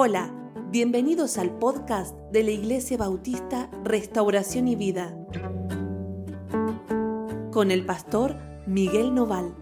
Hola, 0.00 0.32
bienvenidos 0.70 1.38
al 1.38 1.58
podcast 1.58 2.16
de 2.30 2.44
la 2.44 2.52
Iglesia 2.52 2.96
Bautista 2.96 3.68
Restauración 3.82 4.68
y 4.68 4.76
Vida 4.76 5.12
con 7.50 7.72
el 7.72 7.84
pastor 7.84 8.36
Miguel 8.68 9.12
Noval. 9.12 9.52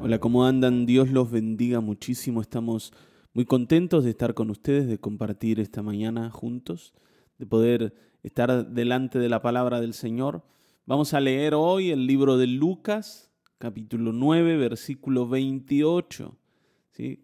Hola, 0.00 0.18
¿cómo 0.20 0.46
andan? 0.46 0.86
Dios 0.86 1.10
los 1.10 1.30
bendiga 1.30 1.80
muchísimo. 1.80 2.40
Estamos 2.40 2.94
muy 3.34 3.44
contentos 3.44 4.04
de 4.04 4.10
estar 4.10 4.32
con 4.32 4.48
ustedes, 4.48 4.88
de 4.88 4.98
compartir 4.98 5.60
esta 5.60 5.82
mañana 5.82 6.30
juntos, 6.30 6.94
de 7.36 7.44
poder 7.44 7.94
estar 8.22 8.68
delante 8.68 9.18
de 9.18 9.28
la 9.28 9.42
palabra 9.42 9.82
del 9.82 9.92
Señor. 9.92 10.46
Vamos 10.86 11.12
a 11.12 11.20
leer 11.20 11.52
hoy 11.52 11.90
el 11.90 12.06
libro 12.06 12.38
de 12.38 12.46
Lucas, 12.46 13.31
capítulo 13.62 14.12
9, 14.12 14.56
versículo 14.56 15.28
28. 15.28 16.36
¿sí? 16.90 17.22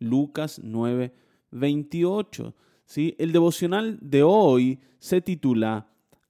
Lucas 0.00 0.60
9, 0.60 1.14
28. 1.52 2.56
¿sí? 2.84 3.14
El 3.18 3.30
devocional 3.30 3.96
de 4.02 4.24
hoy 4.24 4.80
se 4.98 5.20
titula 5.20 5.86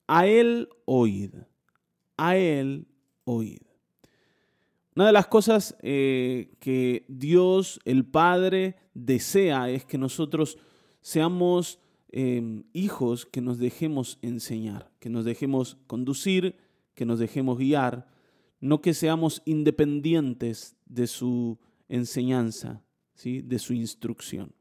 A 0.06 0.26
Él 0.26 0.68
oíd. 0.84 1.36
A 2.18 2.36
Él 2.36 2.86
oíd. 3.24 3.62
Una 4.94 5.06
de 5.06 5.12
las 5.12 5.26
cosas 5.26 5.74
eh, 5.80 6.52
que 6.60 7.06
Dios, 7.08 7.80
el 7.86 8.04
Padre, 8.04 8.76
desea 8.92 9.70
es 9.70 9.86
que 9.86 9.96
nosotros 9.96 10.58
seamos 11.00 11.80
em, 12.10 12.64
hijos 12.74 13.24
que 13.24 13.40
nos 13.40 13.58
dejemos 13.58 14.18
enseñar, 14.20 14.90
que 15.00 15.08
nos 15.08 15.24
dejemos 15.24 15.78
conducir, 15.86 16.56
que 16.94 17.06
nos 17.06 17.18
dejemos 17.18 17.56
guiar, 17.56 18.14
no 18.60 18.80
que 18.80 18.94
seamos 18.94 19.42
independientes 19.44 20.76
de 20.86 21.06
su 21.06 21.58
enseñanza, 21.88 22.82
¿sí? 23.14 23.42
de 23.42 23.58
su 23.58 23.74
instrucción. 23.74 24.52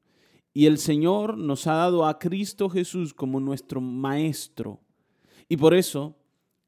Y 0.54 0.68
el 0.68 0.78
Señor 0.78 1.38
nos 1.38 1.68
ha 1.68 1.74
dado 1.74 2.06
a 2.06 2.18
Cristo 2.18 2.70
Jesús 2.70 3.14
como 3.14 3.40
nuestro 3.40 3.82
Maestro. 3.82 4.80
Y 5.50 5.58
por 5.58 5.74
eso 5.74 6.16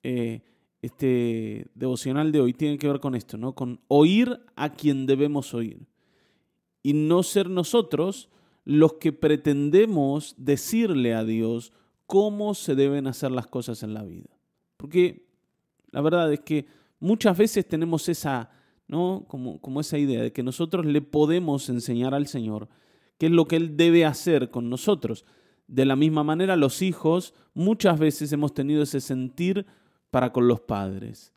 eh, 0.04 0.42
este 0.82 1.68
devocional 1.74 2.32
de 2.32 2.42
hoy 2.42 2.54
tiene 2.54 2.78
que 2.78 2.88
ver 2.88 3.00
con 3.00 3.16
esto, 3.16 3.38
¿no? 3.38 3.54
con 3.56 3.80
oír 3.88 4.40
a 4.56 4.74
quien 4.74 5.06
debemos 5.06 5.54
oír. 5.54 5.88
Y 6.84 6.94
no 6.94 7.24
ser 7.24 7.50
nosotros 7.50 8.30
los 8.64 8.94
que 8.94 9.14
pretendemos 9.14 10.36
decirle 10.38 11.14
a 11.14 11.24
Dios 11.24 11.72
cómo 12.06 12.54
se 12.54 12.76
deben 12.76 13.08
hacer 13.08 13.32
las 13.32 13.48
cosas 13.48 13.84
en 13.84 13.94
la 13.94 14.04
vida. 14.04 14.30
Porque 14.76 15.26
la 15.92 16.02
verdad 16.02 16.32
es 16.32 16.42
que 16.42 16.66
muchas 17.00 17.38
veces 17.38 17.68
tenemos 17.68 18.10
esa, 18.10 18.50
¿no? 18.88 19.26
Como, 19.28 19.60
como 19.62 19.82
esa 19.82 19.98
idea 19.98 20.22
de 20.22 20.32
que 20.32 20.44
nosotros 20.44 20.86
le 20.86 21.02
podemos 21.02 21.70
enseñar 21.70 22.14
al 22.14 22.28
Señor 22.28 22.70
qué 23.18 23.28
es 23.28 23.32
lo 23.32 23.48
que 23.48 23.56
Él 23.56 23.78
debe 23.78 24.06
hacer 24.06 24.50
con 24.50 24.70
nosotros. 24.70 25.26
De 25.68 25.86
la 25.86 25.96
misma 25.96 26.24
manera, 26.24 26.56
los 26.56 26.82
hijos 26.82 27.34
muchas 27.54 28.00
veces 28.00 28.32
hemos 28.32 28.54
tenido 28.54 28.84
ese 28.84 29.02
sentir 29.02 29.66
para 30.12 30.32
con 30.32 30.48
los 30.48 30.62
padres. 30.62 31.34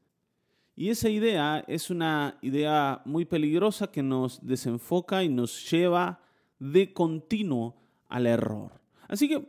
Y 0.76 0.88
esa 0.88 1.10
idea 1.10 1.64
es 1.66 1.90
una 1.90 2.38
idea 2.40 3.02
muy 3.04 3.24
peligrosa 3.24 3.90
que 3.90 4.02
nos 4.02 4.46
desenfoca 4.46 5.22
y 5.22 5.28
nos 5.28 5.70
lleva 5.70 6.22
de 6.58 6.92
continuo 6.92 7.76
al 8.08 8.26
error. 8.26 8.80
Así 9.08 9.28
que, 9.28 9.46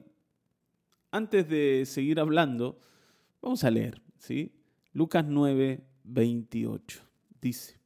antes 1.11 1.47
de 1.47 1.83
seguir 1.85 2.19
hablando, 2.19 2.79
vamos 3.41 3.63
a 3.63 3.71
leer, 3.71 4.01
¿sí? 4.17 4.51
Lucas 4.93 5.25
9, 5.27 5.85
28. 6.03 7.01
Dice, 7.41 7.81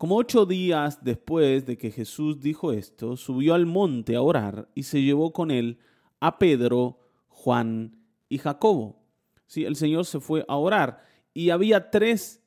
como 0.00 0.16
ocho 0.16 0.46
días 0.46 1.04
después 1.04 1.66
de 1.66 1.76
que 1.76 1.90
Jesús 1.90 2.40
dijo 2.40 2.72
esto, 2.72 3.18
subió 3.18 3.52
al 3.52 3.66
monte 3.66 4.16
a 4.16 4.22
orar 4.22 4.70
y 4.74 4.84
se 4.84 5.02
llevó 5.02 5.32
con 5.34 5.50
él 5.50 5.78
a 6.20 6.38
Pedro, 6.38 6.98
Juan 7.28 7.98
y 8.28 8.38
Jacobo. 8.38 8.98
Sí, 9.46 9.66
el 9.66 9.76
Señor 9.76 10.06
se 10.06 10.20
fue 10.20 10.44
a 10.48 10.56
orar 10.56 11.02
y 11.34 11.50
había 11.50 11.90
tres 11.90 12.42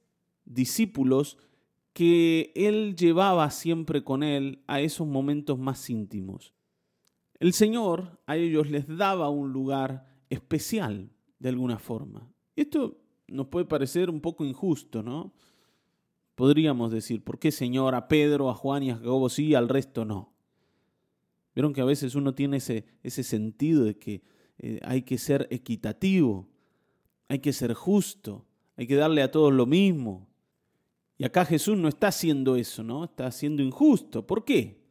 discípulos 0.46 1.38
que 1.94 2.52
él 2.56 2.96
llevaba 2.96 3.50
siempre 3.52 4.04
con 4.04 4.24
él 4.24 4.64
a 4.66 4.82
esos 4.82 5.06
momentos 5.06 5.60
más 5.60 5.90
íntimos. 5.92 6.56
El 7.40 7.54
Señor 7.54 8.20
a 8.26 8.36
ellos 8.36 8.70
les 8.70 8.88
daba 8.88 9.30
un 9.30 9.54
lugar 9.54 10.08
especial 10.32 11.12
de 11.38 11.50
alguna 11.50 11.78
forma. 11.78 12.34
Esto 12.56 12.98
nos 13.28 13.48
puede 13.48 13.66
parecer 13.66 14.10
un 14.10 14.22
poco 14.22 14.46
injusto, 14.46 15.04
¿no? 15.04 15.34
Podríamos 16.36 16.92
decir, 16.92 17.24
¿por 17.24 17.40
qué 17.40 17.52
Señor 17.52 17.96
a 17.96 18.08
Pedro, 18.08 18.50
a 18.50 18.56
Juan 18.56 18.84
y 18.84 18.92
a 18.92 18.96
Jacobo 18.96 19.30
sí, 19.30 19.54
al 19.54 19.70
resto 19.70 20.06
no? 20.06 20.34
Vieron 21.54 21.74
que 21.74 21.82
a 21.82 21.86
veces 21.86 22.16
uno 22.16 22.34
tiene 22.34 22.58
ese, 22.58 22.86
ese 23.04 23.24
sentido 23.24 23.84
de 23.84 23.98
que 23.98 24.24
eh, 24.58 24.80
hay 24.84 25.04
que 25.04 25.18
ser 25.18 25.48
equitativo, 25.52 26.48
hay 27.28 27.40
que 27.40 27.54
ser 27.54 27.74
justo, 27.74 28.46
hay 28.76 28.88
que 28.88 28.96
darle 28.96 29.22
a 29.22 29.32
todos 29.32 29.54
lo 29.54 29.66
mismo. 29.66 30.28
Y 31.18 31.26
acá 31.26 31.46
Jesús 31.46 31.78
no 31.78 31.88
está 31.88 32.08
haciendo 32.08 32.56
eso, 32.56 32.84
¿no? 32.84 33.04
Está 33.04 33.30
siendo 33.32 33.62
injusto. 33.62 34.26
¿Por 34.26 34.44
qué? 34.44 34.82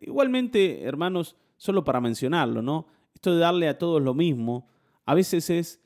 Igualmente, 0.00 0.82
hermanos, 0.82 1.36
solo 1.56 1.84
para 1.84 2.00
mencionarlo, 2.00 2.60
¿no? 2.60 2.88
Esto 3.14 3.32
de 3.32 3.40
darle 3.40 3.68
a 3.68 3.78
todos 3.78 4.02
lo 4.02 4.14
mismo, 4.14 4.66
a 5.04 5.14
veces 5.14 5.48
es 5.50 5.80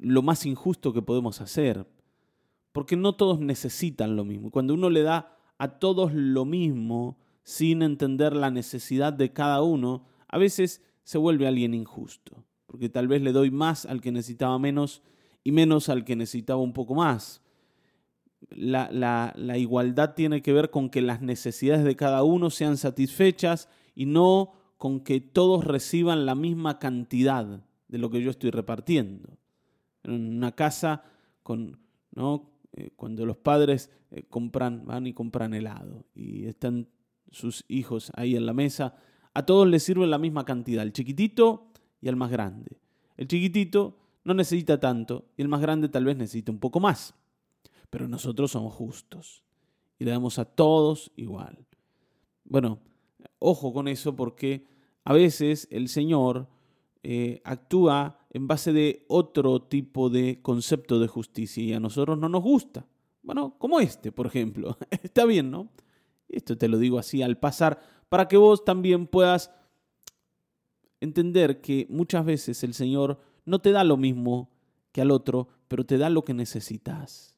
lo 0.00 0.22
más 0.22 0.46
injusto 0.46 0.92
que 0.92 1.02
podemos 1.02 1.40
hacer, 1.40 1.86
porque 2.72 2.96
no 2.96 3.14
todos 3.14 3.38
necesitan 3.38 4.16
lo 4.16 4.24
mismo. 4.24 4.50
Cuando 4.50 4.74
uno 4.74 4.90
le 4.90 5.02
da 5.02 5.36
a 5.58 5.78
todos 5.78 6.12
lo 6.14 6.44
mismo 6.44 7.18
sin 7.42 7.82
entender 7.82 8.34
la 8.34 8.50
necesidad 8.50 9.12
de 9.12 9.32
cada 9.32 9.62
uno, 9.62 10.06
a 10.28 10.38
veces 10.38 10.82
se 11.02 11.18
vuelve 11.18 11.46
alguien 11.46 11.74
injusto, 11.74 12.44
porque 12.66 12.88
tal 12.88 13.08
vez 13.08 13.20
le 13.22 13.32
doy 13.32 13.50
más 13.50 13.84
al 13.84 14.00
que 14.00 14.12
necesitaba 14.12 14.58
menos 14.58 15.02
y 15.44 15.52
menos 15.52 15.88
al 15.88 16.04
que 16.04 16.16
necesitaba 16.16 16.60
un 16.60 16.72
poco 16.72 16.94
más. 16.94 17.42
La, 18.48 18.90
la, 19.36 19.58
igualdad 19.58 20.14
tiene 20.14 20.40
que 20.40 20.54
ver 20.54 20.70
con 20.70 20.88
que 20.88 21.02
las 21.02 21.20
necesidades 21.20 21.84
de 21.84 21.94
cada 21.94 22.22
uno 22.22 22.48
sean 22.48 22.78
satisfechas 22.78 23.68
y 23.94 24.06
no 24.06 24.52
con 24.78 25.00
que 25.00 25.20
todos 25.20 25.64
reciban 25.64 26.24
la 26.24 26.34
misma 26.34 26.78
cantidad 26.78 27.62
de 27.88 27.98
lo 27.98 28.08
que 28.08 28.22
yo 28.22 28.30
estoy 28.30 28.50
repartiendo 28.50 29.39
en 30.04 30.36
una 30.36 30.52
casa 30.52 31.04
con, 31.42 31.78
¿no? 32.12 32.50
Eh, 32.72 32.90
cuando 32.94 33.26
los 33.26 33.36
padres 33.36 33.90
eh, 34.10 34.24
compran, 34.28 34.86
van 34.86 35.06
y 35.06 35.12
compran 35.12 35.54
helado 35.54 36.06
y 36.14 36.46
están 36.46 36.88
sus 37.30 37.64
hijos 37.68 38.12
ahí 38.14 38.36
en 38.36 38.46
la 38.46 38.52
mesa, 38.52 38.94
a 39.34 39.44
todos 39.44 39.66
les 39.66 39.82
sirve 39.82 40.06
la 40.06 40.18
misma 40.18 40.44
cantidad, 40.44 40.82
el 40.82 40.92
chiquitito 40.92 41.70
y 42.00 42.08
el 42.08 42.16
más 42.16 42.30
grande. 42.30 42.78
El 43.16 43.28
chiquitito 43.28 43.98
no 44.24 44.34
necesita 44.34 44.78
tanto 44.78 45.26
y 45.36 45.42
el 45.42 45.48
más 45.48 45.60
grande 45.60 45.88
tal 45.88 46.04
vez 46.04 46.16
necesita 46.16 46.52
un 46.52 46.58
poco 46.58 46.80
más. 46.80 47.14
Pero 47.90 48.08
nosotros 48.08 48.52
somos 48.52 48.74
justos 48.74 49.42
y 49.98 50.04
le 50.04 50.12
damos 50.12 50.38
a 50.38 50.44
todos 50.44 51.10
igual. 51.16 51.66
Bueno, 52.44 52.78
ojo 53.38 53.72
con 53.72 53.88
eso 53.88 54.14
porque 54.14 54.66
a 55.04 55.12
veces 55.12 55.68
el 55.70 55.88
Señor 55.88 56.48
eh, 57.02 57.40
actúa 57.44 58.18
en 58.30 58.46
base 58.46 58.72
de 58.72 59.04
otro 59.08 59.62
tipo 59.62 60.10
de 60.10 60.40
concepto 60.42 60.98
de 60.98 61.08
justicia 61.08 61.62
y 61.62 61.72
a 61.72 61.80
nosotros 61.80 62.18
no 62.18 62.28
nos 62.28 62.42
gusta. 62.42 62.86
Bueno, 63.22 63.56
como 63.58 63.80
este, 63.80 64.12
por 64.12 64.26
ejemplo. 64.26 64.76
Está 65.02 65.24
bien, 65.24 65.50
¿no? 65.50 65.68
Esto 66.28 66.56
te 66.56 66.68
lo 66.68 66.78
digo 66.78 66.98
así 66.98 67.22
al 67.22 67.38
pasar 67.38 67.80
para 68.08 68.28
que 68.28 68.36
vos 68.36 68.64
también 68.64 69.06
puedas 69.06 69.50
entender 71.00 71.60
que 71.60 71.86
muchas 71.88 72.24
veces 72.24 72.62
el 72.62 72.74
Señor 72.74 73.18
no 73.44 73.60
te 73.60 73.72
da 73.72 73.84
lo 73.84 73.96
mismo 73.96 74.50
que 74.92 75.00
al 75.00 75.10
otro, 75.10 75.48
pero 75.68 75.84
te 75.84 75.98
da 75.98 76.10
lo 76.10 76.24
que 76.24 76.34
necesitas. 76.34 77.36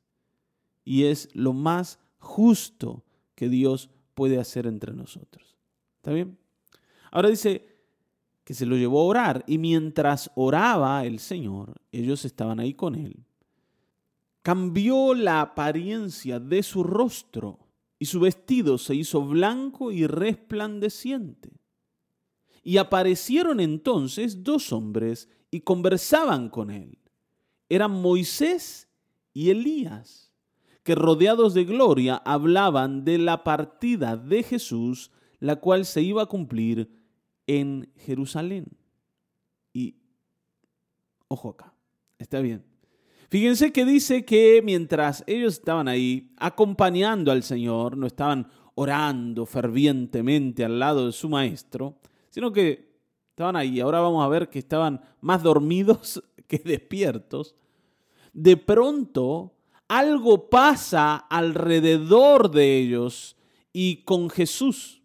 Y 0.85 1.05
es 1.05 1.29
lo 1.35 1.53
más 1.53 2.01
justo 2.19 3.05
que 3.35 3.49
Dios 3.49 3.91
puede 4.15 4.39
hacer 4.39 4.67
entre 4.67 4.93
nosotros. 4.93 5.57
¿Está 5.97 6.13
bien? 6.13 6.39
Ahora 7.11 7.29
dice, 7.29 7.72
que 8.45 8.55
se 8.55 8.67
lo 8.67 8.77
llevó 8.77 9.01
a 9.01 9.05
orar. 9.05 9.45
Y 9.47 9.59
mientras 9.59 10.31
oraba 10.35 11.05
el 11.05 11.19
Señor, 11.19 11.81
ellos 11.91 12.25
estaban 12.25 12.61
ahí 12.61 12.75
con 12.75 12.95
él. 12.95 13.25
Cambió 14.43 15.15
la 15.15 15.41
apariencia 15.41 16.41
de 16.41 16.63
su 16.63 16.83
rostro 16.83 17.61
y 17.99 18.07
su 18.07 18.19
vestido 18.19 18.79
se 18.79 18.97
hizo 18.97 19.25
blanco 19.25 19.93
y 19.93 20.07
resplandeciente. 20.07 21.53
Y 22.65 22.79
aparecieron 22.79 23.61
entonces 23.61 24.43
dos 24.43 24.73
hombres 24.73 25.29
y 25.51 25.61
conversaban 25.61 26.49
con 26.49 26.71
él. 26.71 26.99
Eran 27.69 27.93
Moisés 27.93 28.89
y 29.33 29.51
Elías, 29.51 30.33
que 30.83 30.95
rodeados 30.95 31.55
de 31.55 31.65
gloria 31.65 32.17
hablaban 32.25 33.05
de 33.05 33.19
la 33.19 33.45
partida 33.45 34.17
de 34.17 34.43
Jesús, 34.43 35.11
la 35.39 35.57
cual 35.57 35.85
se 35.85 36.03
iba 36.03 36.23
a 36.23 36.27
cumplir 36.27 37.02
en 37.61 37.91
Jerusalén. 37.97 38.67
Y, 39.73 39.97
ojo 41.29 41.51
acá, 41.51 41.75
está 42.19 42.41
bien. 42.41 42.65
Fíjense 43.29 43.73
que 43.73 43.85
dice 43.85 44.25
que 44.25 44.61
mientras 44.63 45.25
ellos 45.27 45.55
estaban 45.55 45.89
ahí 45.89 46.33
acompañando 46.37 47.33
al 47.33 47.43
Señor, 47.43 47.97
no 47.97 48.07
estaban 48.07 48.49
orando 48.75 49.47
fervientemente 49.47 50.65
al 50.65 50.79
lado 50.79 51.07
de 51.07 51.13
su 51.13 51.29
maestro, 51.29 51.99
sino 52.31 52.53
que 52.53 52.93
estaban 53.31 53.57
ahí. 53.57 53.81
Ahora 53.81 54.01
vamos 54.01 54.25
a 54.25 54.29
ver 54.29 54.49
que 54.49 54.59
estaban 54.59 55.01
más 55.21 55.43
dormidos 55.43 56.23
que 56.47 56.59
despiertos. 56.59 57.55
De 58.33 58.57
pronto, 58.57 59.55
algo 59.89 60.49
pasa 60.49 61.17
alrededor 61.17 62.51
de 62.51 62.79
ellos 62.79 63.37
y 63.73 64.05
con 64.05 64.31
Jesús. 64.31 65.02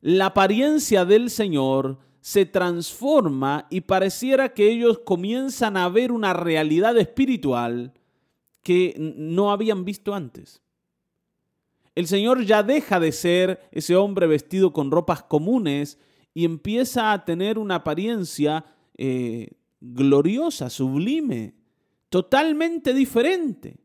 La 0.00 0.26
apariencia 0.26 1.04
del 1.04 1.30
Señor 1.30 1.98
se 2.20 2.46
transforma 2.46 3.66
y 3.70 3.80
pareciera 3.82 4.52
que 4.52 4.70
ellos 4.70 5.00
comienzan 5.04 5.76
a 5.76 5.88
ver 5.88 6.12
una 6.12 6.32
realidad 6.32 6.96
espiritual 6.98 7.94
que 8.62 8.94
no 8.98 9.50
habían 9.50 9.84
visto 9.84 10.14
antes. 10.14 10.62
El 11.94 12.06
Señor 12.06 12.44
ya 12.44 12.62
deja 12.62 13.00
de 13.00 13.12
ser 13.12 13.68
ese 13.72 13.96
hombre 13.96 14.26
vestido 14.26 14.72
con 14.72 14.90
ropas 14.90 15.22
comunes 15.22 15.98
y 16.32 16.44
empieza 16.44 17.12
a 17.12 17.24
tener 17.24 17.58
una 17.58 17.76
apariencia 17.76 18.64
eh, 18.96 19.48
gloriosa, 19.80 20.70
sublime, 20.70 21.54
totalmente 22.08 22.94
diferente. 22.94 23.80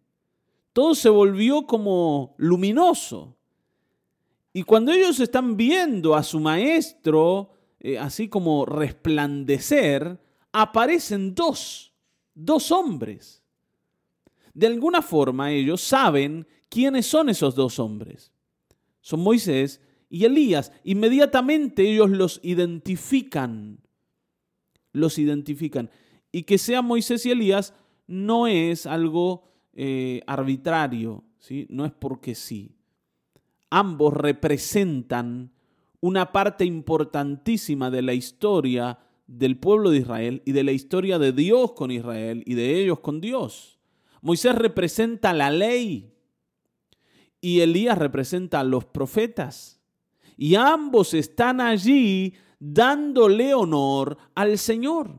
Todo 0.73 0.93
se 0.95 1.09
volvió 1.09 1.65
como 1.65 2.35
luminoso. 2.37 3.37
Y 4.53 4.63
cuando 4.63 4.91
ellos 4.91 5.19
están 5.19 5.57
viendo 5.57 6.15
a 6.15 6.23
su 6.23 6.39
maestro 6.39 7.49
eh, 7.83 7.99
así 7.99 8.29
como 8.29 8.65
resplandecer, 8.65 10.17
aparecen 10.53 11.35
dos, 11.35 11.93
dos 12.33 12.71
hombres. 12.71 13.43
De 14.53 14.67
alguna 14.67 15.01
forma 15.01 15.51
ellos 15.51 15.81
saben 15.81 16.47
quiénes 16.69 17.07
son 17.07 17.27
esos 17.27 17.55
dos 17.55 17.79
hombres. 17.79 18.31
Son 19.01 19.19
Moisés 19.19 19.81
y 20.09 20.23
Elías. 20.23 20.71
Inmediatamente 20.85 21.81
ellos 21.83 22.09
los 22.09 22.39
identifican. 22.41 23.79
Los 24.93 25.19
identifican. 25.19 25.89
Y 26.31 26.43
que 26.43 26.57
sean 26.57 26.85
Moisés 26.85 27.25
y 27.25 27.31
Elías 27.31 27.73
no 28.07 28.47
es 28.47 28.85
algo 28.85 29.43
eh, 29.73 30.21
arbitrario, 30.25 31.25
¿sí? 31.39 31.67
no 31.69 31.85
es 31.85 31.91
porque 31.91 32.33
sí. 32.33 32.77
Ambos 33.75 34.13
representan 34.13 35.51
una 35.99 36.31
parte 36.31 36.63
importantísima 36.63 37.89
de 37.89 38.03
la 38.03 38.13
historia 38.13 38.99
del 39.25 39.57
pueblo 39.57 39.89
de 39.89 39.97
Israel 39.97 40.43
y 40.45 40.51
de 40.51 40.63
la 40.63 40.73
historia 40.73 41.17
de 41.17 41.31
Dios 41.31 41.71
con 41.71 41.89
Israel 41.89 42.43
y 42.45 42.53
de 42.53 42.79
ellos 42.79 42.99
con 42.99 43.19
Dios. 43.19 43.79
Moisés 44.21 44.53
representa 44.53 45.33
la 45.33 45.49
ley 45.49 46.13
y 47.41 47.61
Elías 47.61 47.97
representa 47.97 48.59
a 48.59 48.63
los 48.63 48.85
profetas. 48.85 49.81
Y 50.37 50.53
ambos 50.53 51.15
están 51.15 51.59
allí 51.59 52.35
dándole 52.59 53.55
honor 53.55 54.19
al 54.35 54.59
Señor. 54.59 55.15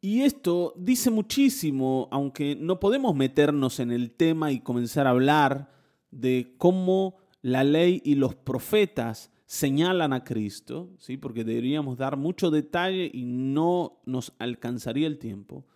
Y 0.00 0.22
esto 0.22 0.72
dice 0.74 1.10
muchísimo, 1.10 2.08
aunque 2.12 2.56
no 2.56 2.80
podemos 2.80 3.14
meternos 3.14 3.78
en 3.78 3.92
el 3.92 4.10
tema 4.10 4.52
y 4.52 4.60
comenzar 4.60 5.06
a 5.06 5.10
hablar 5.10 5.79
de 6.10 6.54
cómo 6.58 7.16
la 7.42 7.64
ley 7.64 8.02
y 8.04 8.14
los 8.14 8.34
profetas 8.34 9.30
señalan 9.46 10.12
a 10.12 10.22
Cristo, 10.22 10.90
¿sí? 10.98 11.16
porque 11.16 11.42
deberíamos 11.42 11.98
dar 11.98 12.16
mucho 12.16 12.50
detalle 12.50 13.10
y 13.12 13.24
no 13.24 14.00
nos 14.04 14.32
alcanzaría 14.38 15.06
el 15.06 15.18
tiempo, 15.18 15.66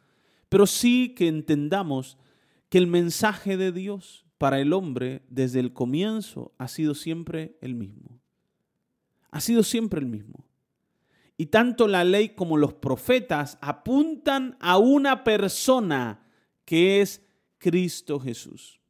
pero 0.48 0.66
sí 0.66 1.14
que 1.16 1.26
entendamos 1.26 2.18
que 2.68 2.78
el 2.78 2.86
mensaje 2.86 3.56
de 3.56 3.72
Dios 3.72 4.24
para 4.38 4.60
el 4.60 4.72
hombre 4.72 5.22
desde 5.28 5.60
el 5.60 5.72
comienzo 5.72 6.52
ha 6.58 6.68
sido 6.68 6.94
siempre 6.94 7.56
el 7.60 7.74
mismo. 7.74 8.20
Ha 9.30 9.40
sido 9.40 9.62
siempre 9.62 10.00
el 10.00 10.06
mismo. 10.06 10.46
Y 11.36 11.46
tanto 11.46 11.88
la 11.88 12.04
ley 12.04 12.30
como 12.30 12.56
los 12.56 12.74
profetas 12.74 13.58
apuntan 13.60 14.56
a 14.60 14.78
una 14.78 15.24
persona 15.24 16.28
que 16.64 17.00
es 17.00 17.26
Cristo 17.58 18.20
Jesús. 18.20 18.80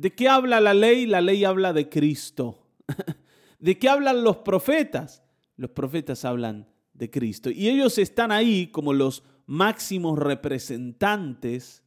¿De 0.00 0.14
qué 0.14 0.30
habla 0.30 0.62
la 0.62 0.72
ley? 0.72 1.04
La 1.04 1.20
ley 1.20 1.44
habla 1.44 1.74
de 1.74 1.90
Cristo. 1.90 2.66
¿De 3.58 3.78
qué 3.78 3.90
hablan 3.90 4.24
los 4.24 4.38
profetas? 4.38 5.22
Los 5.58 5.72
profetas 5.72 6.24
hablan 6.24 6.66
de 6.94 7.10
Cristo. 7.10 7.50
Y 7.50 7.68
ellos 7.68 7.98
están 7.98 8.32
ahí 8.32 8.68
como 8.68 8.94
los 8.94 9.22
máximos 9.44 10.18
representantes, 10.18 11.84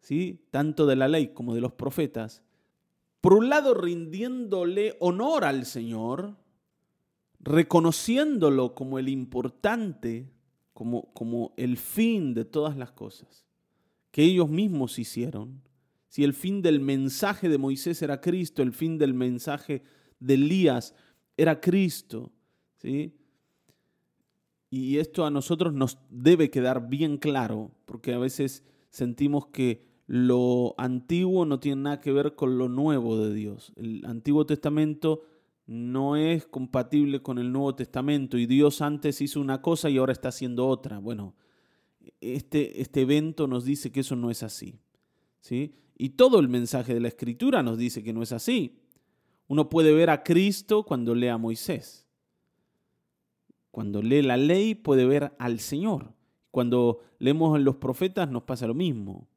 ¿sí? 0.00 0.44
tanto 0.50 0.86
de 0.86 0.96
la 0.96 1.06
ley 1.06 1.28
como 1.28 1.54
de 1.54 1.60
los 1.60 1.70
profetas, 1.70 2.42
por 3.20 3.32
un 3.32 3.48
lado 3.48 3.74
rindiéndole 3.74 4.96
honor 4.98 5.44
al 5.44 5.64
Señor, 5.64 6.34
reconociéndolo 7.38 8.74
como 8.74 8.98
el 8.98 9.08
importante, 9.08 10.32
como, 10.72 11.14
como 11.14 11.54
el 11.56 11.76
fin 11.76 12.34
de 12.34 12.44
todas 12.44 12.76
las 12.76 12.90
cosas, 12.90 13.46
que 14.10 14.24
ellos 14.24 14.48
mismos 14.48 14.98
hicieron. 14.98 15.62
Si 16.12 16.24
el 16.24 16.34
fin 16.34 16.60
del 16.60 16.78
mensaje 16.78 17.48
de 17.48 17.56
Moisés 17.56 18.02
era 18.02 18.20
Cristo, 18.20 18.60
el 18.62 18.74
fin 18.74 18.98
del 18.98 19.14
mensaje 19.14 19.82
de 20.20 20.34
Elías 20.34 20.94
era 21.38 21.58
Cristo. 21.58 22.30
¿sí? 22.76 23.14
Y 24.68 24.98
esto 24.98 25.24
a 25.24 25.30
nosotros 25.30 25.72
nos 25.72 25.96
debe 26.10 26.50
quedar 26.50 26.90
bien 26.90 27.16
claro, 27.16 27.70
porque 27.86 28.12
a 28.12 28.18
veces 28.18 28.62
sentimos 28.90 29.46
que 29.46 29.86
lo 30.06 30.74
antiguo 30.76 31.46
no 31.46 31.60
tiene 31.60 31.80
nada 31.80 32.00
que 32.02 32.12
ver 32.12 32.34
con 32.34 32.58
lo 32.58 32.68
nuevo 32.68 33.16
de 33.16 33.32
Dios. 33.32 33.72
El 33.76 34.04
Antiguo 34.04 34.44
Testamento 34.44 35.22
no 35.64 36.16
es 36.16 36.44
compatible 36.44 37.22
con 37.22 37.38
el 37.38 37.50
Nuevo 37.50 37.74
Testamento 37.74 38.36
y 38.36 38.44
Dios 38.44 38.82
antes 38.82 39.22
hizo 39.22 39.40
una 39.40 39.62
cosa 39.62 39.88
y 39.88 39.96
ahora 39.96 40.12
está 40.12 40.28
haciendo 40.28 40.68
otra. 40.68 40.98
Bueno, 40.98 41.34
este, 42.20 42.82
este 42.82 43.00
evento 43.00 43.46
nos 43.46 43.64
dice 43.64 43.90
que 43.90 44.00
eso 44.00 44.14
no 44.14 44.30
es 44.30 44.42
así. 44.42 44.78
¿Sí? 45.42 45.74
Y 45.98 46.10
todo 46.10 46.40
el 46.40 46.48
mensaje 46.48 46.94
de 46.94 47.00
la 47.00 47.08
Escritura 47.08 47.62
nos 47.62 47.76
dice 47.76 48.02
que 48.02 48.14
no 48.14 48.22
es 48.22 48.32
así. 48.32 48.78
Uno 49.48 49.68
puede 49.68 49.92
ver 49.92 50.08
a 50.08 50.22
Cristo 50.22 50.84
cuando 50.84 51.14
lee 51.14 51.28
a 51.28 51.36
Moisés. 51.36 52.06
Cuando 53.70 54.00
lee 54.00 54.22
la 54.22 54.38
ley 54.38 54.74
puede 54.74 55.04
ver 55.04 55.34
al 55.38 55.60
Señor. 55.60 56.14
Cuando 56.50 57.00
leemos 57.18 57.60
los 57.60 57.76
profetas 57.76 58.30
nos 58.30 58.44
pasa 58.44 58.66
lo 58.66 58.74
mismo. 58.74 59.28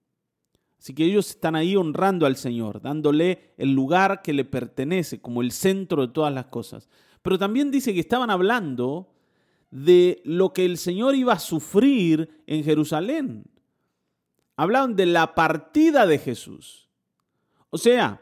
Así 0.79 0.93
que 0.93 1.05
ellos 1.05 1.29
están 1.29 1.55
ahí 1.55 1.75
honrando 1.75 2.25
al 2.25 2.35
Señor, 2.35 2.81
dándole 2.81 3.53
el 3.57 3.73
lugar 3.73 4.21
que 4.21 4.33
le 4.33 4.45
pertenece 4.45 5.19
como 5.19 5.41
el 5.41 5.51
centro 5.51 6.05
de 6.05 6.13
todas 6.13 6.33
las 6.33 6.45
cosas. 6.45 6.89
Pero 7.21 7.39
también 7.39 7.71
dice 7.71 7.93
que 7.93 7.99
estaban 7.99 8.29
hablando 8.29 9.09
de 9.71 10.21
lo 10.25 10.53
que 10.53 10.65
el 10.65 10.77
Señor 10.77 11.15
iba 11.15 11.33
a 11.33 11.39
sufrir 11.39 12.43
en 12.45 12.63
Jerusalén. 12.63 13.45
Hablaban 14.55 14.95
de 14.95 15.05
la 15.05 15.35
partida 15.35 16.05
de 16.05 16.17
Jesús. 16.17 16.89
O 17.69 17.77
sea, 17.77 18.21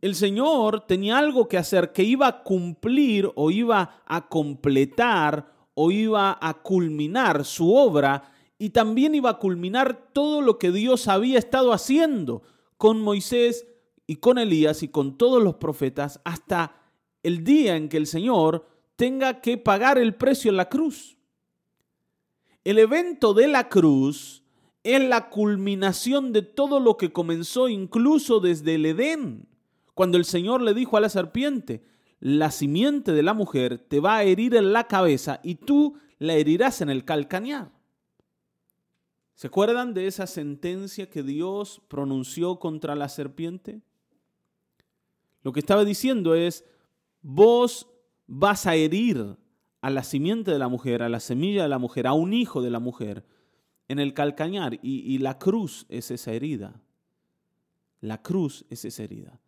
el 0.00 0.14
Señor 0.14 0.86
tenía 0.86 1.18
algo 1.18 1.48
que 1.48 1.56
hacer 1.56 1.92
que 1.92 2.02
iba 2.02 2.26
a 2.26 2.42
cumplir 2.42 3.30
o 3.34 3.50
iba 3.50 4.02
a 4.06 4.28
completar 4.28 5.52
o 5.74 5.90
iba 5.90 6.38
a 6.40 6.54
culminar 6.62 7.44
su 7.44 7.74
obra 7.74 8.32
y 8.58 8.70
también 8.70 9.14
iba 9.14 9.30
a 9.30 9.38
culminar 9.38 10.10
todo 10.12 10.40
lo 10.42 10.58
que 10.58 10.70
Dios 10.70 11.08
había 11.08 11.38
estado 11.38 11.72
haciendo 11.72 12.42
con 12.76 13.00
Moisés 13.00 13.66
y 14.06 14.16
con 14.16 14.38
Elías 14.38 14.82
y 14.82 14.88
con 14.88 15.18
todos 15.18 15.42
los 15.42 15.56
profetas 15.56 16.20
hasta 16.24 16.76
el 17.22 17.44
día 17.44 17.76
en 17.76 17.88
que 17.88 17.96
el 17.96 18.06
Señor 18.06 18.66
tenga 18.96 19.40
que 19.40 19.58
pagar 19.58 19.98
el 19.98 20.14
precio 20.14 20.50
en 20.50 20.56
la 20.56 20.68
cruz. 20.68 21.16
El 22.64 22.78
evento 22.78 23.34
de 23.34 23.48
la 23.48 23.68
cruz 23.68 24.42
es 24.94 25.02
la 25.02 25.30
culminación 25.30 26.32
de 26.32 26.42
todo 26.42 26.78
lo 26.80 26.96
que 26.96 27.12
comenzó 27.12 27.68
incluso 27.68 28.40
desde 28.40 28.76
el 28.76 28.86
Edén 28.86 29.48
cuando 29.96 30.18
el 30.18 30.26
Señor 30.26 30.60
le 30.60 30.74
dijo 30.74 30.98
a 30.98 31.00
la 31.00 31.08
serpiente, 31.08 31.82
la 32.20 32.50
simiente 32.50 33.12
de 33.12 33.22
la 33.22 33.32
mujer 33.32 33.78
te 33.78 33.98
va 33.98 34.16
a 34.16 34.24
herir 34.24 34.54
en 34.54 34.74
la 34.74 34.86
cabeza 34.86 35.40
y 35.42 35.54
tú 35.54 35.94
la 36.18 36.34
herirás 36.34 36.82
en 36.82 36.90
el 36.90 37.06
calcañar. 37.06 37.72
¿Se 39.36 39.46
acuerdan 39.46 39.94
de 39.94 40.06
esa 40.06 40.26
sentencia 40.26 41.08
que 41.08 41.22
Dios 41.22 41.80
pronunció 41.88 42.58
contra 42.58 42.94
la 42.94 43.08
serpiente? 43.08 43.80
Lo 45.42 45.52
que 45.52 45.60
estaba 45.60 45.82
diciendo 45.82 46.34
es, 46.34 46.66
vos 47.22 47.88
vas 48.26 48.66
a 48.66 48.74
herir 48.74 49.38
a 49.80 49.88
la 49.88 50.04
simiente 50.04 50.50
de 50.50 50.58
la 50.58 50.68
mujer, 50.68 51.02
a 51.02 51.08
la 51.08 51.20
semilla 51.20 51.62
de 51.62 51.70
la 51.70 51.78
mujer, 51.78 52.06
a 52.06 52.12
un 52.12 52.34
hijo 52.34 52.60
de 52.60 52.70
la 52.70 52.80
mujer, 52.80 53.24
en 53.88 53.98
el 53.98 54.14
calcañar. 54.14 54.78
Y, 54.82 55.18
la 55.18 55.38
cruz 55.38 55.86
es 55.88 56.10
esa 56.10 56.32
herida. 56.32 56.80
La 58.00 58.22
cruz 58.22 58.64
es 58.70 58.84
esa 58.84 59.02
herida. 59.02 59.40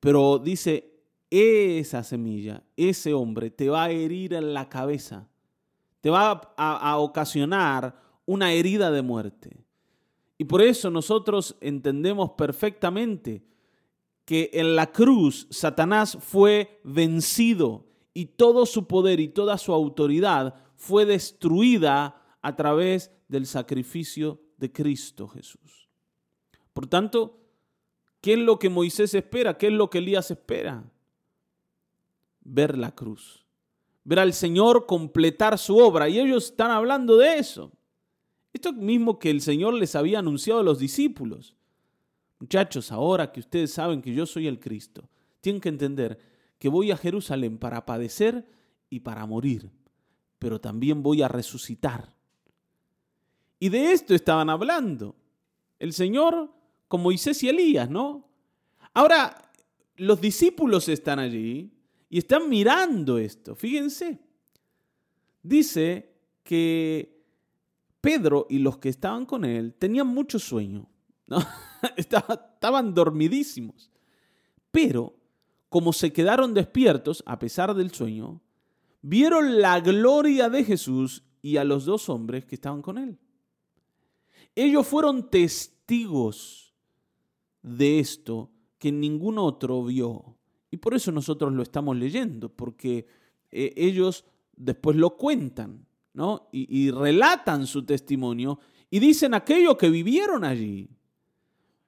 Pero 0.00 0.38
dice, 0.38 0.92
esa 1.30 2.02
semilla, 2.02 2.62
ese 2.76 3.14
hombre 3.14 3.50
te 3.50 3.68
va 3.68 3.84
a 3.84 3.90
herir 3.90 4.34
en 4.34 4.52
la 4.52 4.68
cabeza, 4.68 5.28
te 6.00 6.10
va 6.10 6.52
a, 6.56 6.98
ocasionar 6.98 7.98
una 8.26 8.52
herida 8.52 8.90
de 8.90 9.02
muerte. 9.02 9.64
Y 10.36 10.44
por 10.44 10.60
eso 10.60 10.90
nosotros 10.90 11.56
entendemos 11.60 12.32
perfectamente 12.32 13.44
que 14.24 14.50
en 14.52 14.76
la 14.76 14.90
cruz 14.92 15.46
Satanás 15.50 16.18
fue 16.20 16.80
vencido 16.84 17.86
y 18.12 18.26
todo 18.26 18.66
su 18.66 18.86
poder 18.86 19.20
y 19.20 19.28
toda 19.28 19.56
su 19.56 19.72
autoridad 19.72 20.54
fue 20.76 21.06
destruida 21.06 22.20
a 22.42 22.56
través 22.56 23.10
del 23.32 23.46
sacrificio 23.46 24.42
de 24.58 24.70
Cristo 24.70 25.26
Jesús. 25.26 25.88
Por 26.74 26.86
tanto, 26.86 27.40
¿qué 28.20 28.34
es 28.34 28.38
lo 28.38 28.58
que 28.58 28.68
Moisés 28.68 29.14
espera? 29.14 29.56
¿Qué 29.56 29.68
es 29.68 29.72
lo 29.72 29.88
que 29.88 29.98
Elías 29.98 30.30
espera? 30.30 30.84
Ver 32.42 32.76
la 32.76 32.94
cruz, 32.94 33.46
ver 34.04 34.18
al 34.18 34.34
Señor 34.34 34.84
completar 34.84 35.56
su 35.58 35.78
obra. 35.78 36.10
Y 36.10 36.20
ellos 36.20 36.44
están 36.50 36.70
hablando 36.70 37.16
de 37.16 37.38
eso. 37.38 37.72
Esto 38.52 38.74
mismo 38.74 39.18
que 39.18 39.30
el 39.30 39.40
Señor 39.40 39.74
les 39.74 39.96
había 39.96 40.18
anunciado 40.18 40.60
a 40.60 40.64
los 40.64 40.78
discípulos. 40.78 41.56
Muchachos, 42.38 42.92
ahora 42.92 43.32
que 43.32 43.40
ustedes 43.40 43.72
saben 43.72 44.02
que 44.02 44.12
yo 44.12 44.26
soy 44.26 44.46
el 44.46 44.60
Cristo, 44.60 45.08
tienen 45.40 45.60
que 45.60 45.70
entender 45.70 46.18
que 46.58 46.68
voy 46.68 46.90
a 46.90 46.98
Jerusalén 46.98 47.56
para 47.56 47.86
padecer 47.86 48.46
y 48.90 49.00
para 49.00 49.24
morir, 49.24 49.70
pero 50.38 50.60
también 50.60 51.02
voy 51.02 51.22
a 51.22 51.28
resucitar. 51.28 52.14
Y 53.62 53.68
de 53.68 53.92
esto 53.92 54.12
estaban 54.12 54.50
hablando. 54.50 55.14
El 55.78 55.92
Señor 55.92 56.52
con 56.88 57.00
Moisés 57.00 57.44
y 57.44 57.48
Elías, 57.48 57.88
¿no? 57.88 58.28
Ahora, 58.92 59.52
los 59.98 60.20
discípulos 60.20 60.88
están 60.88 61.20
allí 61.20 61.72
y 62.10 62.18
están 62.18 62.48
mirando 62.48 63.18
esto. 63.18 63.54
Fíjense. 63.54 64.18
Dice 65.44 66.12
que 66.42 67.22
Pedro 68.00 68.48
y 68.50 68.58
los 68.58 68.78
que 68.78 68.88
estaban 68.88 69.26
con 69.26 69.44
él 69.44 69.74
tenían 69.74 70.08
mucho 70.08 70.40
sueño. 70.40 70.88
¿no? 71.28 71.38
estaban 71.96 72.94
dormidísimos. 72.94 73.92
Pero, 74.72 75.14
como 75.68 75.92
se 75.92 76.12
quedaron 76.12 76.52
despiertos 76.52 77.22
a 77.26 77.38
pesar 77.38 77.74
del 77.74 77.92
sueño, 77.92 78.42
vieron 79.02 79.60
la 79.60 79.78
gloria 79.78 80.50
de 80.50 80.64
Jesús 80.64 81.22
y 81.42 81.58
a 81.58 81.64
los 81.64 81.84
dos 81.84 82.08
hombres 82.08 82.44
que 82.44 82.56
estaban 82.56 82.82
con 82.82 82.98
él. 82.98 83.20
Ellos 84.54 84.86
fueron 84.86 85.30
testigos 85.30 86.74
de 87.62 87.98
esto 87.98 88.50
que 88.78 88.92
ningún 88.92 89.38
otro 89.38 89.84
vio. 89.84 90.36
Y 90.70 90.78
por 90.78 90.94
eso 90.94 91.12
nosotros 91.12 91.52
lo 91.52 91.62
estamos 91.62 91.96
leyendo, 91.96 92.48
porque 92.48 93.06
eh, 93.50 93.72
ellos 93.76 94.24
después 94.56 94.96
lo 94.96 95.16
cuentan, 95.16 95.86
¿no? 96.14 96.48
y 96.52 96.90
relatan 96.90 97.66
su 97.66 97.84
testimonio 97.84 98.58
y 98.92 98.98
dicen 98.98 99.32
aquello 99.32 99.78
que 99.78 99.88
vivieron 99.88 100.44
allí. 100.44 100.90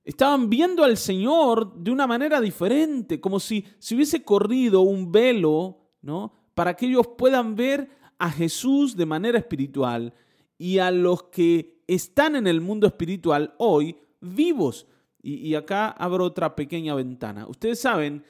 Estaban 0.05 0.49
viendo 0.49 0.85
al 0.85 0.97
Señor 0.97 1.75
de 1.77 1.91
una 1.91 2.07
manera 2.07 2.41
diferente, 2.41 3.21
como 3.21 3.39
si 3.39 3.63
se 3.79 3.95
hubiese 3.95 4.25
corrido 4.25 4.81
un 4.81 5.13
velo, 5.13 5.81
¿no? 6.01 6.33
Para 6.55 6.75
que 6.75 6.87
ellos 6.87 7.07
puedan 7.19 7.57
ver 7.57 7.91
a 8.19 8.31
Jesús 8.31 8.97
de 8.97 9.05
manera 9.05 9.39
espiritual 9.39 10.15
y 10.57 10.79
a 10.79 10.91
los 10.91 11.25
que 11.25 11.74
están 11.87 12.37
en 12.37 12.47
el 12.47 12.61
mundo 12.61 12.87
espiritual 12.87 13.55
hoy 13.59 13.97
vivos. 14.21 14.87
Y, 15.23 15.55
acá 15.55 15.89
abro 15.89 16.25
otra 16.25 16.55
pequeña 16.55 16.95
ventana. 16.95 17.47
Ustedes 17.47 17.81
saben 17.81 18.25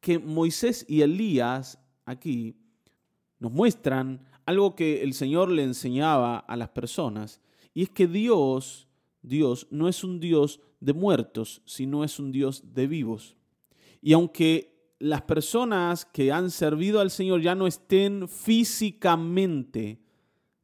que 0.00 0.20
Moisés 0.20 0.84
y 0.88 1.02
Elías 1.02 1.80
aquí 2.04 2.54
nos 3.40 3.50
muestran 3.50 4.24
algo 4.46 4.76
que 4.76 5.02
el 5.02 5.14
Señor 5.14 5.50
le 5.50 5.64
enseñaba 5.64 6.38
a 6.38 6.56
las 6.56 6.68
personas, 6.68 7.40
y 7.74 7.82
es 7.82 7.90
que 7.90 8.06
Dios, 8.06 8.88
Dios 9.20 9.66
no 9.70 9.88
es 9.88 10.04
un 10.04 10.20
Dios 10.20 10.60
de 10.80 10.92
muertos, 10.92 11.60
sino 11.64 12.04
es 12.04 12.18
un 12.20 12.30
Dios 12.30 12.62
de 12.72 12.86
vivos. 12.86 13.36
Y 14.00 14.12
aunque 14.12 14.94
las 15.00 15.22
personas 15.22 16.04
que 16.04 16.30
han 16.30 16.50
servido 16.50 17.00
al 17.00 17.10
Señor 17.10 17.42
ya 17.42 17.54
no 17.54 17.66
estén 17.66 18.28
físicamente 18.28 20.00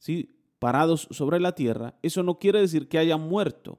¿sí? 0.04 0.33
Parados 0.64 1.06
sobre 1.10 1.40
la 1.40 1.54
tierra, 1.54 1.92
eso 2.00 2.22
no 2.22 2.38
quiere 2.38 2.58
decir 2.58 2.88
que 2.88 2.96
hayan 2.96 3.20
muerto. 3.20 3.78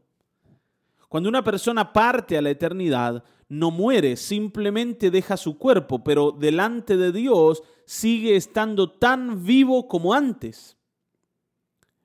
Cuando 1.10 1.30
una 1.30 1.44
persona 1.44 1.92
parte 1.92 2.38
a 2.38 2.44
la 2.44 2.52
eternidad, 2.52 3.24
no 3.50 3.72
muere, 3.72 4.16
simplemente 4.16 5.10
deja 5.10 5.36
su 5.36 5.58
cuerpo, 5.58 6.04
pero 6.04 6.32
delante 6.32 6.96
de 6.96 7.12
Dios 7.12 7.64
sigue 7.86 8.36
estando 8.36 8.92
tan 8.92 9.44
vivo 9.44 9.88
como 9.88 10.14
antes. 10.14 10.78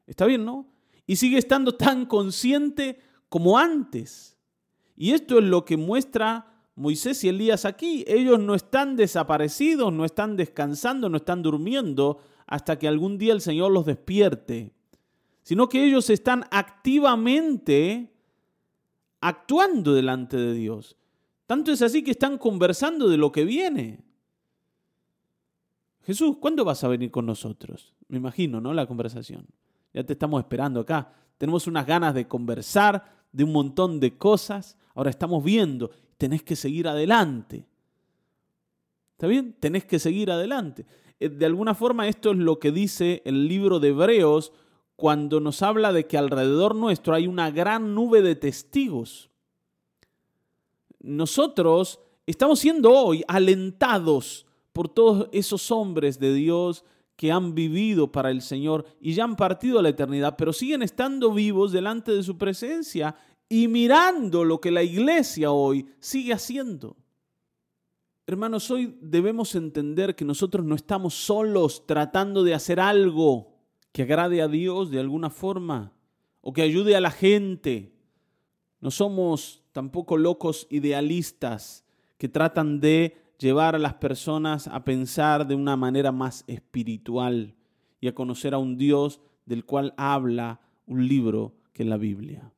¿Está 0.06 0.25
bien, 0.25 0.46
no? 0.46 0.66
Y 1.06 1.16
sigue 1.16 1.37
estando 1.37 1.75
tan 1.75 2.06
consciente 2.06 3.00
como 3.28 3.58
antes. 3.58 4.38
Y 4.96 5.12
esto 5.12 5.40
es 5.40 5.44
lo 5.44 5.66
que 5.66 5.76
muestra 5.76 6.46
Moisés 6.75 7.22
y 7.25 7.28
Elías 7.28 7.66
aquí. 7.66 8.02
Ellos 8.08 8.40
no 8.40 8.54
están 8.54 8.96
desaparecidos, 8.96 9.92
no 9.92 10.06
están 10.06 10.38
descansando, 10.38 11.10
no 11.10 11.18
están 11.18 11.42
durmiendo 11.42 12.20
hasta 12.50 12.78
que 12.78 12.88
algún 12.88 13.16
día 13.16 13.33
el 13.33 13.40
Señor 13.40 13.71
los 13.71 13.87
despierte, 13.87 14.75
sino 15.42 15.69
que 15.69 15.83
ellos 15.83 16.11
están 16.11 16.45
activamente 16.50 18.12
actuando 19.21 19.95
delante 19.95 20.37
de 20.37 20.52
Dios. 20.52 20.97
Tanto 21.47 21.73
es 21.73 21.80
así 21.80 22.02
que 22.02 22.11
están 22.11 22.38
conversando 22.38 23.09
de 23.09 23.16
lo 23.16 23.30
que 23.30 23.45
viene. 23.45 24.04
Jesús, 26.02 26.38
¿cuándo 26.40 26.64
vas 26.64 26.83
a 26.83 26.88
venir 26.88 27.11
con 27.12 27.25
nosotros? 27.25 27.95
Me 28.09 28.16
imagino, 28.16 28.61
¿no? 28.61 28.75
La 28.75 28.87
conversación. 28.87 29.47
Ya 29.95 30.04
te 30.04 30.14
estamos 30.14 30.40
esperando 30.40 30.80
acá. 30.80 31.12
Tenemos 31.38 31.69
unas 31.69 31.87
ganas 31.87 32.14
de 32.14 32.26
conversar, 32.26 33.25
de 33.30 33.45
un 33.45 33.52
montón 33.52 34.00
de 34.00 34.19
cosas. 34.19 34.76
Ahora 34.95 35.11
estamos 35.11 35.45
viendo, 35.45 35.90
tenés 36.19 36.42
que 36.42 36.57
seguir 36.57 36.88
adelante. 36.88 37.64
¿Está 39.21 39.27
bien? 39.27 39.55
Tenés 39.61 39.85
que 39.85 39.99
seguir 39.99 40.31
adelante. 40.31 40.87
Eh, 41.19 41.29
de 41.29 41.45
alguna 41.45 41.75
forma 41.75 42.09
esto 42.09 42.31
es 42.31 42.39
lo 42.39 42.59
que 42.59 42.73
dice 42.73 43.21
el 43.27 43.49
libro 43.49 43.79
de 43.79 43.89
Hebreos 43.89 44.50
cuando 44.97 45.41
nos 45.41 45.61
habla 45.61 45.93
de 45.93 46.07
que 46.07 46.17
alrededor 46.17 46.75
nuestro 46.75 47.12
hay 47.12 47.27
una 47.27 47.50
gran 47.50 47.95
nube 47.95 48.23
de 48.23 48.35
testigos. 48.35 49.29
Nosotros 51.00 52.00
estamos 52.25 52.61
siendo 52.61 52.93
hoy 52.93 53.23
alentados 53.29 54.47
por 54.73 54.89
todos 54.89 55.29
esos 55.33 55.71
hombres 55.71 56.19
de 56.19 56.33
Dios 56.33 56.87
que 57.15 57.31
han 57.31 57.55
vivido 57.55 58.11
para 58.11 58.31
el 58.31 58.41
Señor 58.41 58.87
y 59.03 59.12
ya 59.12 59.25
han 59.25 59.37
partido 59.37 59.81
a 59.81 59.83
la 59.83 59.91
eternidad, 59.91 60.35
pero 60.39 60.55
siguen 60.55 60.81
estando 60.81 61.31
vivos 61.35 61.73
delante 61.73 62.11
de 62.12 62.23
su 62.23 62.39
presencia 62.39 63.15
y 63.50 63.69
mirando 63.69 64.47
lo 64.47 64.62
que 64.62 64.71
la 64.71 64.83
iglesia 64.83 65.50
hoy 65.50 65.91
sigue 65.99 66.33
haciendo. 66.33 66.97
Hermanos, 68.27 68.71
hoy 68.71 68.97
debemos 69.00 69.55
entender 69.55 70.15
que 70.15 70.25
nosotros 70.25 70.65
no 70.65 70.75
estamos 70.75 71.15
solos 71.15 71.87
tratando 71.87 72.45
de 72.45 72.55
hacer 72.55 72.79
algo 72.79 73.57
que 73.93 74.03
agrade 74.03 74.41
a 74.43 74.49
Dios 74.49 74.91
de 74.91 75.00
alguna 75.00 75.31
forma 75.31 75.93
o 76.41 76.53
que 76.53 76.62
ayude 76.62 76.95
a 76.95 77.00
la 77.00 77.11
gente. 77.11 77.93
No 78.81 78.91
somos 78.91 79.65
tampoco 79.73 80.17
locos 80.17 80.67
idealistas 80.71 81.85
que 82.19 82.29
tratan 82.29 82.81
de 82.81 83.17
llevar 83.39 83.75
a 83.75 83.79
las 83.79 83.95
personas 83.95 84.69
a 84.69 84.85
pensar 84.85 85.47
de 85.47 85.55
una 85.55 85.77
manera 85.77 86.12
más 86.12 86.45
espiritual 86.47 87.55
y 88.00 88.09
a 88.09 88.15
conocer 88.15 88.55
a 88.55 88.59
un 88.59 88.77
Dios 88.77 89.21
del 89.47 89.65
cual 89.65 89.95
habla 89.97 90.61
un 90.87 91.09
libro 91.09 91.55
que 91.73 91.83
es 91.83 91.89
la 91.89 91.97
Biblia. 91.97 92.53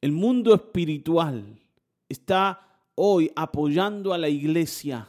El 0.00 0.12
mundo 0.12 0.54
espiritual 0.54 1.60
está 2.08 2.73
hoy 2.94 3.30
apoyando 3.36 4.12
a 4.12 4.18
la 4.18 4.28
iglesia 4.28 5.08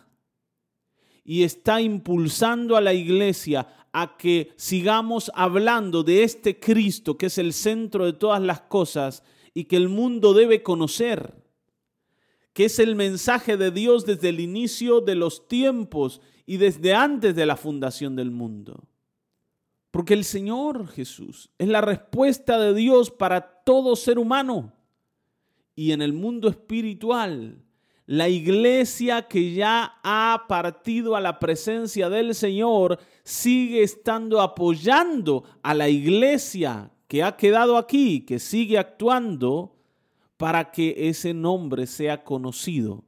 y 1.24 1.44
está 1.44 1.82
impulsando 1.82 2.76
a 2.76 2.82
la 2.82 2.94
iglesia 2.94 3.68
a 3.92 4.18
que 4.18 4.52
sigamos 4.58 5.32
hablando 5.34 6.04
de 6.04 6.24
este 6.24 6.60
Cristo 6.60 7.18
que 7.18 7.28
es 7.28 7.38
el 7.38 7.54
centro 7.54 8.06
de 8.06 8.14
todas 8.14 8.42
las 8.42 8.62
cosas 8.62 9.24
y 9.54 9.66
que 9.66 9.78
el 9.78 9.90
mundo 9.90 10.34
debe 10.34 10.62
conocer 10.64 11.46
que 12.56 12.66
es 12.66 12.80
el 12.80 12.96
mensaje 12.96 13.58
de 13.58 13.70
Dios 13.70 14.06
desde 14.06 14.30
el 14.30 14.40
inicio 14.40 15.02
de 15.02 15.16
los 15.16 15.50
tiempos 15.50 16.22
y 16.46 16.56
desde 16.56 16.94
antes 16.94 17.36
de 17.36 17.46
la 17.46 17.58
fundación 17.58 18.16
del 18.16 18.32
mundo. 18.32 18.88
Porque 19.92 20.14
el 20.14 20.24
Señor 20.24 20.88
Jesús 20.88 21.50
es 21.58 21.68
la 21.68 21.82
respuesta 21.82 22.58
de 22.58 22.74
Dios 22.74 23.12
para 23.12 23.42
todo 23.66 23.98
ser 23.98 24.18
humano. 24.18 24.72
Y 25.76 25.92
en 25.92 26.02
el 26.02 26.14
mundo 26.14 26.48
espiritual, 26.48 27.65
la 28.08 28.30
iglesia 28.30 29.28
que 29.28 29.54
ya 29.54 30.00
ha 30.04 30.46
partido 30.48 31.16
a 31.16 31.22
la 31.22 31.40
presencia 31.40 32.10
del 32.10 32.36
Señor 32.36 33.00
sigue 33.24 33.82
estando 33.82 34.42
apoyando 34.42 35.44
a 35.64 35.74
la 35.74 35.90
iglesia 35.90 36.92
que 37.08 37.24
ha 37.24 37.36
quedado 37.36 37.78
aquí, 37.78 38.22
que 38.22 38.40
sigue 38.40 38.78
actuando 38.78 39.76
para 40.38 40.72
que 40.72 41.10
ese 41.10 41.34
nombre 41.34 41.88
sea 41.88 42.24
conocido 42.24 43.04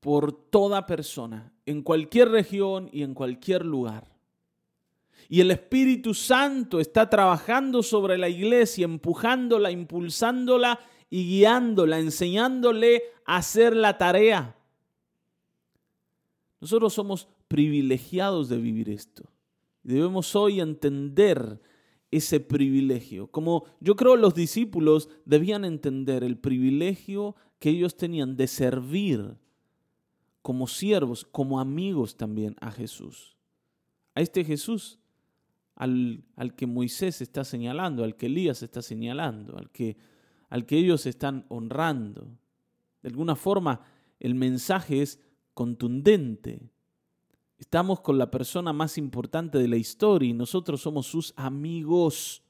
por 0.00 0.32
toda 0.32 0.86
persona, 0.86 1.52
en 1.64 1.82
cualquier 1.82 2.28
región 2.28 2.90
y 2.92 3.02
en 3.02 3.14
cualquier 3.14 3.64
lugar. 3.64 4.12
Y 5.28 5.40
el 5.40 5.50
Espíritu 5.50 6.12
Santo 6.12 6.78
está 6.80 7.08
trabajando 7.08 7.82
sobre 7.82 8.18
la 8.18 8.28
iglesia, 8.28 8.84
empujándola, 8.84 9.70
impulsándola 9.70 10.78
y 11.12 11.26
guiándola, 11.26 11.98
enseñándole 11.98 13.02
a 13.26 13.36
hacer 13.36 13.76
la 13.76 13.98
tarea. 13.98 14.56
Nosotros 16.58 16.94
somos 16.94 17.28
privilegiados 17.48 18.48
de 18.48 18.56
vivir 18.56 18.88
esto. 18.88 19.28
Debemos 19.82 20.34
hoy 20.34 20.58
entender 20.58 21.60
ese 22.10 22.40
privilegio. 22.40 23.26
Como 23.26 23.66
yo 23.78 23.94
creo 23.94 24.16
los 24.16 24.34
discípulos 24.34 25.10
debían 25.26 25.66
entender 25.66 26.24
el 26.24 26.38
privilegio 26.38 27.36
que 27.58 27.68
ellos 27.68 27.94
tenían 27.94 28.38
de 28.38 28.46
servir 28.46 29.36
como 30.40 30.66
siervos, 30.66 31.26
como 31.30 31.60
amigos 31.60 32.16
también 32.16 32.56
a 32.58 32.70
Jesús. 32.70 33.36
A 34.14 34.22
este 34.22 34.44
Jesús 34.44 34.98
al, 35.74 36.24
al, 36.36 36.54
que 36.54 36.66
Moisés 36.66 37.20
está 37.20 37.44
señalando, 37.44 38.02
al 38.02 38.16
que 38.16 38.26
Elías 38.26 38.62
está 38.62 38.80
señalando, 38.80 39.58
al 39.58 39.70
que, 39.70 39.98
al 40.52 40.66
que 40.66 40.76
ellos 40.76 41.06
están 41.06 41.46
honrando. 41.48 42.28
De 43.02 43.08
alguna 43.08 43.36
forma, 43.36 43.80
el 44.20 44.34
mensaje 44.34 45.00
es 45.00 45.18
contundente. 45.54 46.68
Estamos 47.56 48.02
con 48.02 48.18
la 48.18 48.30
persona 48.30 48.70
más 48.74 48.98
importante 48.98 49.56
de 49.56 49.66
la 49.66 49.78
historia 49.78 50.28
y 50.28 50.34
nosotros 50.34 50.82
somos 50.82 51.06
sus 51.06 51.32
amigos. 51.36 52.42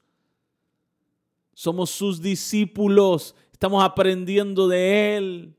Somos 1.53 1.91
sus 1.91 2.21
discípulos. 2.21 3.35
Estamos 3.53 3.81
aprendiendo 3.81 4.67
de 4.67 5.15
Él. 5.15 5.55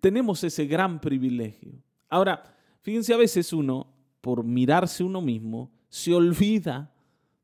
Tenemos 0.00 0.42
ese 0.42 0.66
gran 0.66 1.00
privilegio. 1.00 1.80
Ahora, 2.08 2.56
fíjense, 2.80 3.14
a 3.14 3.18
veces 3.18 3.52
uno, 3.52 3.86
por 4.20 4.42
mirarse 4.42 5.04
uno 5.04 5.22
mismo, 5.22 5.70
se 5.88 6.12
olvida 6.12 6.92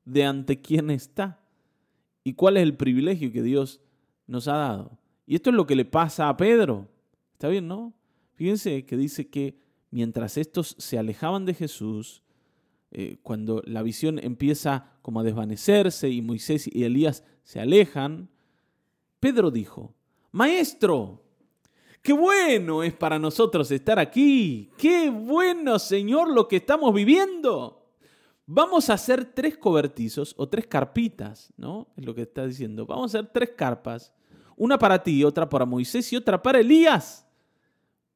de 0.04 0.24
ante 0.24 0.60
quién 0.60 0.90
está 0.90 1.43
y 2.24 2.32
cuál 2.32 2.56
es 2.56 2.62
el 2.62 2.76
privilegio 2.76 3.30
que 3.30 3.42
Dios 3.42 3.80
nos 4.26 4.48
ha 4.48 4.56
dado. 4.56 4.98
Y 5.26 5.34
esto 5.36 5.50
es 5.50 5.56
lo 5.56 5.66
que 5.66 5.76
le 5.76 5.84
pasa 5.84 6.28
a 6.28 6.36
Pedro. 6.36 6.88
¿Está 7.32 7.48
bien, 7.48 7.68
no? 7.68 7.92
Fíjense 8.34 8.84
que 8.84 8.96
dice 8.96 9.28
que 9.28 9.58
mientras 9.90 10.38
estos 10.38 10.74
se 10.78 10.98
alejaban 10.98 11.44
de 11.44 11.54
Jesús, 11.54 12.22
eh, 12.90 13.18
cuando 13.22 13.62
la 13.66 13.82
visión 13.82 14.18
empieza 14.18 14.92
como 15.02 15.20
a 15.20 15.22
desvanecerse 15.22 16.08
y 16.08 16.22
Moisés 16.22 16.68
y 16.72 16.84
Elías 16.84 17.24
se 17.42 17.60
alejan, 17.60 18.30
Pedro 19.20 19.50
dijo, 19.50 19.94
Maestro, 20.32 21.22
qué 22.02 22.12
bueno 22.12 22.82
es 22.82 22.94
para 22.94 23.18
nosotros 23.18 23.70
estar 23.70 23.98
aquí, 23.98 24.70
qué 24.78 25.10
bueno 25.10 25.78
Señor 25.78 26.32
lo 26.32 26.48
que 26.48 26.56
estamos 26.56 26.94
viviendo. 26.94 27.83
Vamos 28.46 28.90
a 28.90 28.94
hacer 28.94 29.24
tres 29.24 29.56
cobertizos 29.56 30.34
o 30.36 30.48
tres 30.48 30.66
carpitas, 30.66 31.52
¿no? 31.56 31.88
Es 31.96 32.04
lo 32.04 32.14
que 32.14 32.22
está 32.22 32.46
diciendo. 32.46 32.86
Vamos 32.86 33.14
a 33.14 33.18
hacer 33.18 33.30
tres 33.32 33.50
carpas, 33.56 34.12
una 34.56 34.78
para 34.78 35.02
ti, 35.02 35.24
otra 35.24 35.48
para 35.48 35.64
Moisés 35.64 36.12
y 36.12 36.16
otra 36.16 36.42
para 36.42 36.60
Elías 36.60 37.24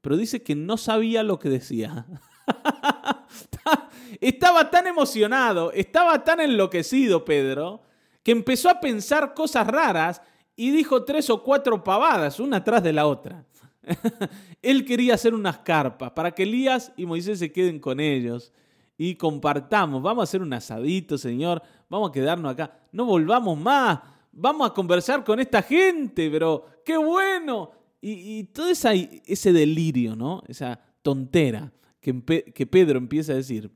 pero 0.00 0.16
dice 0.16 0.42
que 0.42 0.54
no 0.54 0.76
sabía 0.76 1.22
lo 1.22 1.38
que 1.38 1.48
decía. 1.48 2.06
estaba 4.20 4.70
tan 4.70 4.86
emocionado, 4.86 5.72
estaba 5.72 6.24
tan 6.24 6.40
enloquecido 6.40 7.24
Pedro, 7.24 7.82
que 8.22 8.32
empezó 8.32 8.68
a 8.68 8.80
pensar 8.80 9.34
cosas 9.34 9.66
raras 9.66 10.22
y 10.56 10.70
dijo 10.70 11.04
tres 11.04 11.30
o 11.30 11.42
cuatro 11.42 11.82
pavadas, 11.82 12.40
una 12.40 12.62
tras 12.62 12.82
de 12.82 12.92
la 12.92 13.06
otra. 13.06 13.44
Él 14.62 14.84
quería 14.84 15.14
hacer 15.14 15.34
unas 15.34 15.58
carpas 15.58 16.12
para 16.12 16.30
que 16.32 16.44
Elías 16.44 16.92
y 16.96 17.06
Moisés 17.06 17.38
se 17.38 17.52
queden 17.52 17.78
con 17.78 18.00
ellos 18.00 18.52
y 18.98 19.14
compartamos. 19.14 20.02
Vamos 20.02 20.22
a 20.22 20.24
hacer 20.24 20.42
un 20.42 20.52
asadito, 20.52 21.16
Señor. 21.16 21.62
Vamos 21.88 22.10
a 22.10 22.12
quedarnos 22.12 22.52
acá. 22.52 22.80
No 22.90 23.04
volvamos 23.04 23.56
más. 23.56 24.00
Vamos 24.32 24.68
a 24.68 24.74
conversar 24.74 25.24
con 25.24 25.38
esta 25.38 25.62
gente, 25.62 26.28
pero 26.28 26.66
qué 26.84 26.96
bueno. 26.96 27.70
Y, 28.00 28.44
todo 28.44 28.68
ese 28.70 29.52
delirio, 29.52 30.14
¿no? 30.14 30.42
Esa 30.46 30.80
tontera 31.02 31.72
que, 32.00 32.22
que 32.54 32.66
Pedro 32.66 32.98
empieza 32.98 33.32
a 33.32 33.36
decir, 33.36 33.70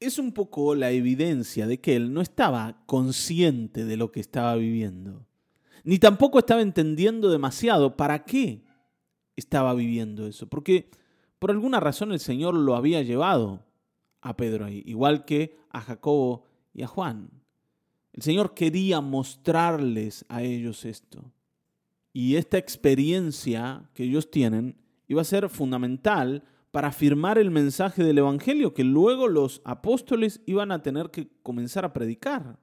es 0.00 0.18
un 0.18 0.32
poco 0.32 0.74
la 0.74 0.90
evidencia 0.90 1.66
de 1.66 1.80
que 1.80 1.96
él 1.96 2.12
no 2.12 2.20
estaba 2.20 2.82
consciente 2.86 3.84
de 3.84 3.96
lo 3.96 4.12
que 4.12 4.20
estaba 4.20 4.54
viviendo, 4.56 5.26
ni 5.84 5.98
tampoco 5.98 6.40
estaba 6.40 6.62
entendiendo 6.62 7.30
demasiado 7.30 7.96
para 7.96 8.24
qué 8.24 8.64
estaba 9.36 9.72
viviendo 9.74 10.26
eso, 10.26 10.48
porque 10.48 10.90
por 11.38 11.50
alguna 11.50 11.80
razón 11.80 12.12
el 12.12 12.20
Señor 12.20 12.54
lo 12.54 12.74
había 12.74 13.02
llevado 13.02 13.65
a 14.20 14.36
Pedro 14.36 14.64
ahí, 14.64 14.82
igual 14.86 15.24
que 15.24 15.56
a 15.70 15.80
Jacobo 15.80 16.44
y 16.72 16.82
a 16.82 16.86
Juan. 16.86 17.30
El 18.12 18.22
Señor 18.22 18.54
quería 18.54 19.00
mostrarles 19.00 20.24
a 20.28 20.42
ellos 20.42 20.84
esto. 20.84 21.32
Y 22.12 22.36
esta 22.36 22.56
experiencia 22.56 23.90
que 23.92 24.04
ellos 24.04 24.30
tienen 24.30 24.76
iba 25.06 25.20
a 25.20 25.24
ser 25.24 25.48
fundamental 25.50 26.42
para 26.70 26.88
afirmar 26.88 27.38
el 27.38 27.50
mensaje 27.50 28.02
del 28.04 28.18
Evangelio 28.18 28.74
que 28.74 28.84
luego 28.84 29.28
los 29.28 29.62
apóstoles 29.64 30.40
iban 30.46 30.72
a 30.72 30.82
tener 30.82 31.10
que 31.10 31.28
comenzar 31.42 31.84
a 31.84 31.92
predicar. 31.92 32.58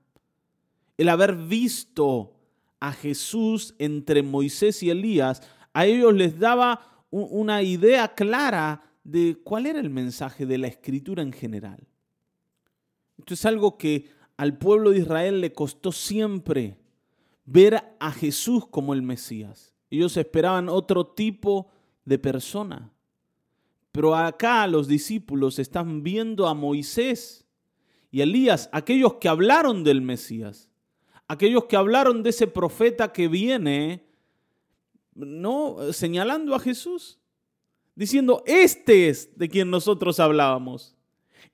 El 0.98 1.10
haber 1.10 1.36
visto 1.36 2.34
a 2.80 2.92
Jesús 2.92 3.76
entre 3.80 4.24
Moisés 4.24 4.84
y 4.84 4.90
Elías, 4.90 5.42
a 5.74 5.86
ellos 5.86 6.14
les 6.14 6.38
daba 6.38 7.06
una 7.10 7.62
idea 7.62 8.14
clara 8.14 8.82
de 9.04 9.38
cuál 9.44 9.66
era 9.66 9.80
el 9.80 9.90
mensaje 9.90 10.46
de 10.46 10.58
la 10.58 10.68
escritura 10.68 11.22
en 11.22 11.34
general. 11.34 11.88
Esto 13.18 13.34
es 13.34 13.46
algo 13.46 13.78
que 13.78 14.10
al 14.38 14.58
pueblo 14.58 14.92
de 14.92 15.00
Israel 15.00 15.42
le 15.42 15.54
costó 15.54 15.92
siempre 15.92 16.78
ver 17.46 17.96
a 18.00 18.12
Jesús 18.12 18.68
como 18.68 18.94
el 18.94 19.02
Mesías. 19.02 19.74
Ellos 19.90 20.18
esperaban 20.18 20.70
otro 20.70 21.06
tipo 21.06 21.70
de 22.06 22.18
persona. 22.18 22.92
Pero 23.92 24.16
acá 24.16 24.66
los 24.68 24.88
discípulos 24.88 25.60
están 25.60 26.02
viendo 26.02 26.48
a 26.48 26.56
Moisés 26.56 27.46
y 28.10 28.22
Elías, 28.22 28.70
aquellos 28.72 29.16
que 29.16 29.30
hablaron 29.30 29.84
del 29.84 30.02
Mesías, 30.02 30.70
aquellos 31.28 31.66
que 31.66 31.76
hablaron 31.76 32.24
de 32.24 32.32
ese 32.32 32.48
profeta 32.48 33.12
que 33.12 33.28
viene, 33.28 34.06
no 35.14 35.78
señalando 35.92 36.56
a 36.56 36.60
Jesús, 36.60 37.20
diciendo, 37.96 38.44
este 38.46 39.10
es 39.10 39.38
de 39.38 39.50
quien 39.50 39.70
nosotros 39.70 40.20
hablábamos. 40.20 40.96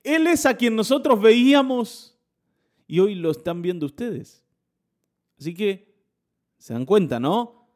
Él 0.02 0.26
es 0.26 0.46
a 0.46 0.56
quien 0.56 0.76
nosotros 0.76 1.20
veíamos 1.20 2.16
y 2.86 3.00
hoy 3.00 3.14
lo 3.14 3.30
están 3.30 3.62
viendo 3.62 3.86
ustedes. 3.86 4.42
Así 5.38 5.54
que, 5.54 5.90
se 6.58 6.74
dan 6.74 6.84
cuenta, 6.84 7.18
¿no? 7.18 7.66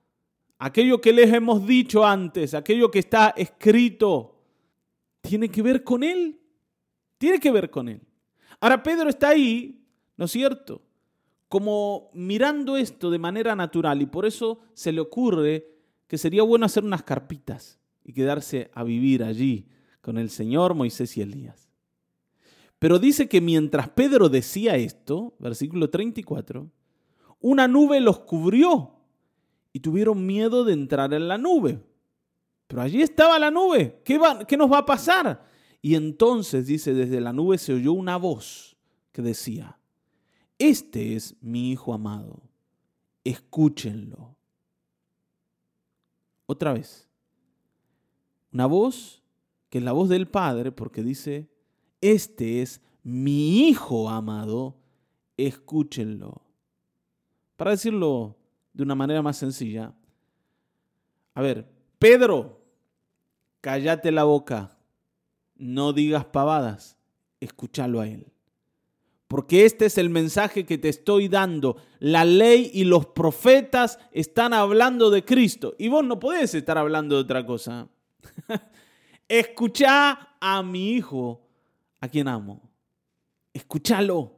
Aquello 0.59 1.00
que 1.00 1.12
les 1.12 1.33
hemos 1.33 1.66
dicho 1.66 2.05
antes, 2.05 2.55
aquello 2.55 2.90
que 2.90 2.98
está 2.98 3.31
escrito, 3.37 4.40
tiene 5.20 5.48
que 5.48 5.62
ver 5.62 5.83
con 5.83 6.03
Él. 6.03 6.40
Tiene 7.18 7.38
que 7.40 7.50
ver 7.50 7.70
con 7.70 7.88
Él. 7.88 8.00
Ahora 8.61 8.83
Pedro 8.83 9.09
está 9.09 9.31
ahí, 9.31 9.83
¿no 10.16 10.27
es 10.27 10.31
cierto? 10.31 10.83
Como 11.48 12.11
mirando 12.12 12.77
esto 12.77 13.11
de 13.11 13.18
manera 13.18 13.55
natural 13.55 14.03
y 14.03 14.07
por 14.07 14.27
eso 14.27 14.61
se 14.74 14.92
le 14.92 15.00
ocurre 15.00 15.66
que 16.07 16.18
sería 16.18 16.42
bueno 16.42 16.66
hacer 16.66 16.85
unas 16.85 17.03
carpitas 17.03 17.79
y 18.04 18.12
quedarse 18.12 18.70
a 18.74 18.84
vivir 18.84 19.24
allí 19.24 19.66
con 20.00 20.18
el 20.18 20.30
Señor, 20.30 20.74
Moisés 20.74 21.16
y 21.16 21.22
Elías. 21.22 21.70
Pero 22.78 22.98
dice 22.98 23.28
que 23.28 23.40
mientras 23.40 23.88
Pedro 23.88 24.28
decía 24.28 24.76
esto, 24.76 25.34
versículo 25.38 25.88
34, 25.88 26.70
una 27.40 27.66
nube 27.66 28.00
los 28.00 28.20
cubrió 28.20 28.92
y 29.72 29.80
tuvieron 29.80 30.26
miedo 30.26 30.64
de 30.64 30.74
entrar 30.74 31.14
en 31.14 31.26
la 31.26 31.38
nube. 31.38 31.82
Pero 32.66 32.82
allí 32.82 33.02
estaba 33.02 33.38
la 33.38 33.50
nube. 33.50 34.00
¿Qué, 34.04 34.20
¿Qué, 34.46 34.56
nos 34.56 34.70
va 34.70 34.78
a 34.78 34.86
pasar? 34.86 35.46
Y 35.80 35.94
entonces, 35.94 36.66
dice, 36.66 36.94
desde 36.94 37.20
la 37.20 37.32
nube 37.32 37.58
se 37.58 37.74
oyó 37.74 37.92
una 37.92 38.16
voz 38.16 38.76
que 39.12 39.22
decía, 39.22 39.78
este 40.58 41.16
es 41.16 41.36
mi 41.40 41.72
Hijo 41.72 41.94
amado, 41.94 42.42
escúchenlo. 43.22 44.36
Otra 46.46 46.72
vez, 46.72 47.08
una 48.54 48.66
voz 48.66 49.22
que 49.68 49.78
es 49.78 49.84
la 49.84 49.92
voz 49.92 50.08
del 50.08 50.28
Padre, 50.28 50.70
porque 50.70 51.02
dice, 51.02 51.50
este 52.00 52.62
es 52.62 52.80
mi 53.02 53.68
Hijo 53.68 54.08
amado, 54.08 54.76
escúchenlo. 55.36 56.40
Para 57.56 57.72
decirlo 57.72 58.36
de 58.72 58.84
una 58.84 58.94
manera 58.94 59.20
más 59.20 59.36
sencilla, 59.36 59.92
a 61.34 61.42
ver, 61.42 61.68
Pedro, 61.98 62.60
cállate 63.60 64.12
la 64.12 64.22
boca, 64.22 64.78
no 65.56 65.92
digas 65.92 66.24
pavadas, 66.24 66.96
escúchalo 67.40 68.00
a 68.00 68.06
él. 68.06 68.32
Porque 69.26 69.64
este 69.64 69.86
es 69.86 69.98
el 69.98 70.10
mensaje 70.10 70.64
que 70.64 70.78
te 70.78 70.88
estoy 70.88 71.26
dando. 71.26 71.76
La 71.98 72.24
ley 72.24 72.70
y 72.72 72.84
los 72.84 73.06
profetas 73.06 73.98
están 74.12 74.54
hablando 74.54 75.10
de 75.10 75.24
Cristo. 75.24 75.74
Y 75.76 75.88
vos 75.88 76.04
no 76.04 76.20
podés 76.20 76.54
estar 76.54 76.78
hablando 76.78 77.16
de 77.16 77.22
otra 77.22 77.44
cosa. 77.44 77.88
Escucha 79.28 80.37
a 80.40 80.62
mi 80.62 80.92
hijo, 80.92 81.40
a 82.00 82.08
quien 82.08 82.28
amo. 82.28 82.60
Escúchalo. 83.52 84.32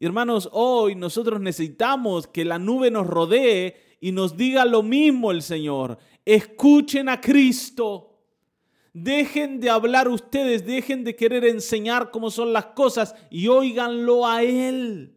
hermanos, 0.00 0.48
hoy 0.52 0.94
nosotros 0.94 1.40
necesitamos 1.40 2.26
que 2.26 2.44
la 2.44 2.58
nube 2.58 2.90
nos 2.90 3.06
rodee 3.06 3.96
y 4.00 4.12
nos 4.12 4.36
diga 4.36 4.64
lo 4.64 4.82
mismo 4.82 5.30
el 5.30 5.42
Señor. 5.42 5.98
Escuchen 6.24 7.08
a 7.08 7.20
Cristo. 7.20 8.10
Dejen 8.92 9.60
de 9.60 9.70
hablar 9.70 10.08
ustedes, 10.08 10.64
dejen 10.64 11.04
de 11.04 11.16
querer 11.16 11.44
enseñar 11.44 12.10
cómo 12.10 12.30
son 12.30 12.52
las 12.52 12.66
cosas 12.66 13.14
y 13.28 13.48
óiganlo 13.48 14.26
a 14.26 14.42
Él. 14.42 15.16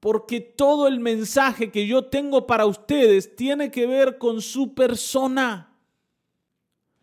Porque 0.00 0.40
todo 0.40 0.88
el 0.88 0.98
mensaje 0.98 1.70
que 1.70 1.86
yo 1.86 2.06
tengo 2.06 2.46
para 2.46 2.66
ustedes 2.66 3.36
tiene 3.36 3.70
que 3.70 3.86
ver 3.86 4.18
con 4.18 4.40
su 4.40 4.74
persona. 4.74 5.69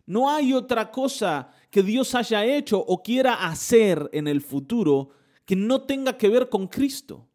No 0.08 0.30
hay 0.30 0.54
otra 0.54 0.90
cosa 0.90 1.50
que 1.70 1.82
Dios 1.82 2.14
haya 2.14 2.42
hecho 2.42 2.78
o 2.78 3.02
quiera 3.02 3.46
hacer 3.46 4.08
en 4.14 4.26
el 4.26 4.40
futuro 4.40 5.10
que 5.44 5.54
no 5.54 5.82
tenga 5.82 6.16
que 6.16 6.30
ver 6.30 6.48
con 6.48 6.66
Cristo. 6.66 7.28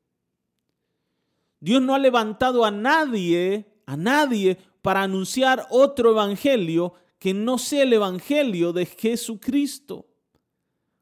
Dios 1.59 1.83
no 1.83 1.93
ha 1.93 1.99
levantado 1.99 2.65
a 2.65 2.71
nadie, 2.71 3.67
a 3.85 3.95
nadie, 3.95 4.57
para 4.81 5.03
anunciar 5.03 5.67
otro 5.69 6.09
evangelio 6.13 6.95
que 7.19 7.31
no 7.31 7.59
sea 7.59 7.83
el 7.83 7.93
evangelio 7.93 8.73
de 8.73 8.87
Jesucristo. 8.87 10.07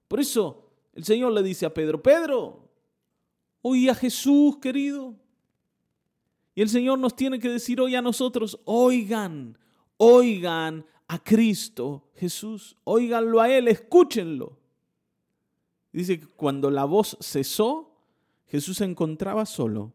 Por 0.10 0.20
eso 0.20 0.74
el 0.92 1.06
Señor 1.06 1.32
le 1.32 1.42
dice 1.42 1.66
a 1.66 1.74
Pedro, 1.74 2.04
Pedro, 2.04 2.70
oí 3.62 3.88
a 3.88 3.96
Jesús, 3.96 4.58
querido. 4.58 5.16
Y 6.54 6.62
el 6.62 6.68
Señor 6.68 7.00
nos 7.00 7.16
tiene 7.16 7.40
que 7.40 7.48
decir 7.48 7.80
hoy 7.80 7.96
a 7.96 8.02
nosotros, 8.02 8.60
oigan, 8.66 9.58
oigan 9.96 10.86
a 11.12 11.20
Cristo 11.20 12.10
Jesús, 12.16 12.78
oiganlo 12.84 13.42
a 13.42 13.50
Él, 13.50 13.68
escúchenlo. 13.68 14.58
Dice 15.92 16.20
que 16.20 16.28
cuando 16.28 16.70
la 16.72 16.86
voz 16.86 17.18
cesó, 17.20 17.94
Jesús 18.48 18.78
se 18.78 18.86
encontraba 18.86 19.46
solo 19.46 19.94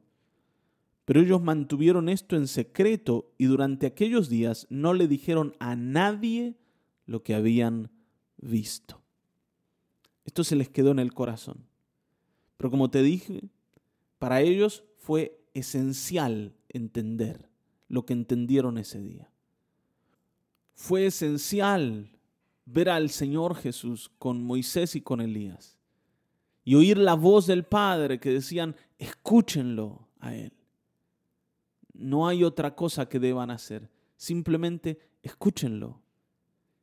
pero 1.06 1.20
ellos 1.20 1.40
mantuvieron 1.40 2.08
esto 2.08 2.36
en 2.36 2.48
secreto 2.48 3.32
y 3.38 3.44
durante 3.44 3.86
aquellos 3.86 4.28
días 4.28 4.66
no 4.70 4.92
le 4.92 5.06
dijeron 5.06 5.54
a 5.60 5.76
nadie 5.76 6.56
lo 7.06 7.22
que 7.22 7.36
habían 7.36 7.92
visto. 8.38 9.00
Esto 10.24 10.42
se 10.42 10.56
les 10.56 10.68
quedó 10.68 10.90
en 10.90 10.98
el 10.98 11.14
corazón. 11.14 11.68
Pero 12.56 12.72
como 12.72 12.90
te 12.90 13.04
dije, 13.04 13.50
para 14.18 14.40
ellos 14.40 14.82
fue 14.96 15.40
esencial 15.54 16.56
entender 16.68 17.48
lo 17.86 18.04
que 18.04 18.12
entendieron 18.12 18.76
ese 18.76 19.00
día. 19.00 19.30
Fue 20.86 21.06
esencial 21.06 22.08
ver 22.64 22.88
al 22.88 23.10
Señor 23.10 23.56
Jesús 23.56 24.08
con 24.20 24.44
Moisés 24.44 24.94
y 24.94 25.00
con 25.00 25.20
Elías 25.20 25.76
y 26.64 26.76
oír 26.76 26.96
la 26.96 27.14
voz 27.14 27.48
del 27.48 27.64
Padre 27.64 28.20
que 28.20 28.30
decían, 28.30 28.76
escúchenlo 28.96 30.06
a 30.20 30.36
Él. 30.36 30.52
No 31.92 32.28
hay 32.28 32.44
otra 32.44 32.76
cosa 32.76 33.08
que 33.08 33.18
deban 33.18 33.50
hacer. 33.50 33.90
Simplemente 34.16 35.00
escúchenlo. 35.22 36.00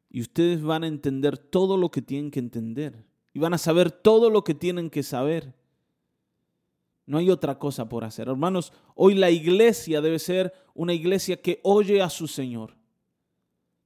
Y 0.10 0.20
ustedes 0.20 0.62
van 0.62 0.84
a 0.84 0.88
entender 0.88 1.38
todo 1.38 1.78
lo 1.78 1.90
que 1.90 2.02
tienen 2.02 2.30
que 2.30 2.40
entender. 2.40 3.06
Y 3.34 3.40
van 3.40 3.54
a 3.54 3.58
saber 3.58 3.90
todo 3.90 4.30
lo 4.30 4.44
que 4.44 4.54
tienen 4.54 4.90
que 4.90 5.04
saber. 5.04 5.54
No 7.06 7.20
hay 7.20 7.30
otra 7.30 7.58
cosa 7.58 7.88
por 7.88 8.04
hacer. 8.04 8.28
Hermanos, 8.28 8.74
hoy 8.96 9.16
la 9.16 9.32
iglesia 9.32 10.02
debe 10.02 10.20
ser 10.20 10.54
una 10.74 10.94
iglesia 10.94 11.42
que 11.42 11.62
oye 11.64 12.02
a 12.02 12.10
su 12.10 12.28
Señor. 12.28 12.83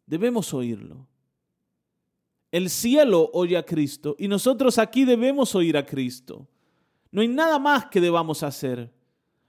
Debemos 0.08 0.54
oírlo. 0.54 1.06
El 2.52 2.70
cielo 2.70 3.30
oye 3.34 3.58
a 3.58 3.66
Cristo 3.66 4.16
y 4.18 4.28
nosotros 4.28 4.80
aquí 4.80 5.06
debemos 5.06 5.54
oír 5.54 5.78
a 5.78 5.86
Cristo. 5.86 6.48
No 7.12 7.22
hay 7.22 7.28
nada 7.28 7.60
más 7.60 7.88
que 7.88 8.02
debamos 8.02 8.42
hacer. 8.42 8.92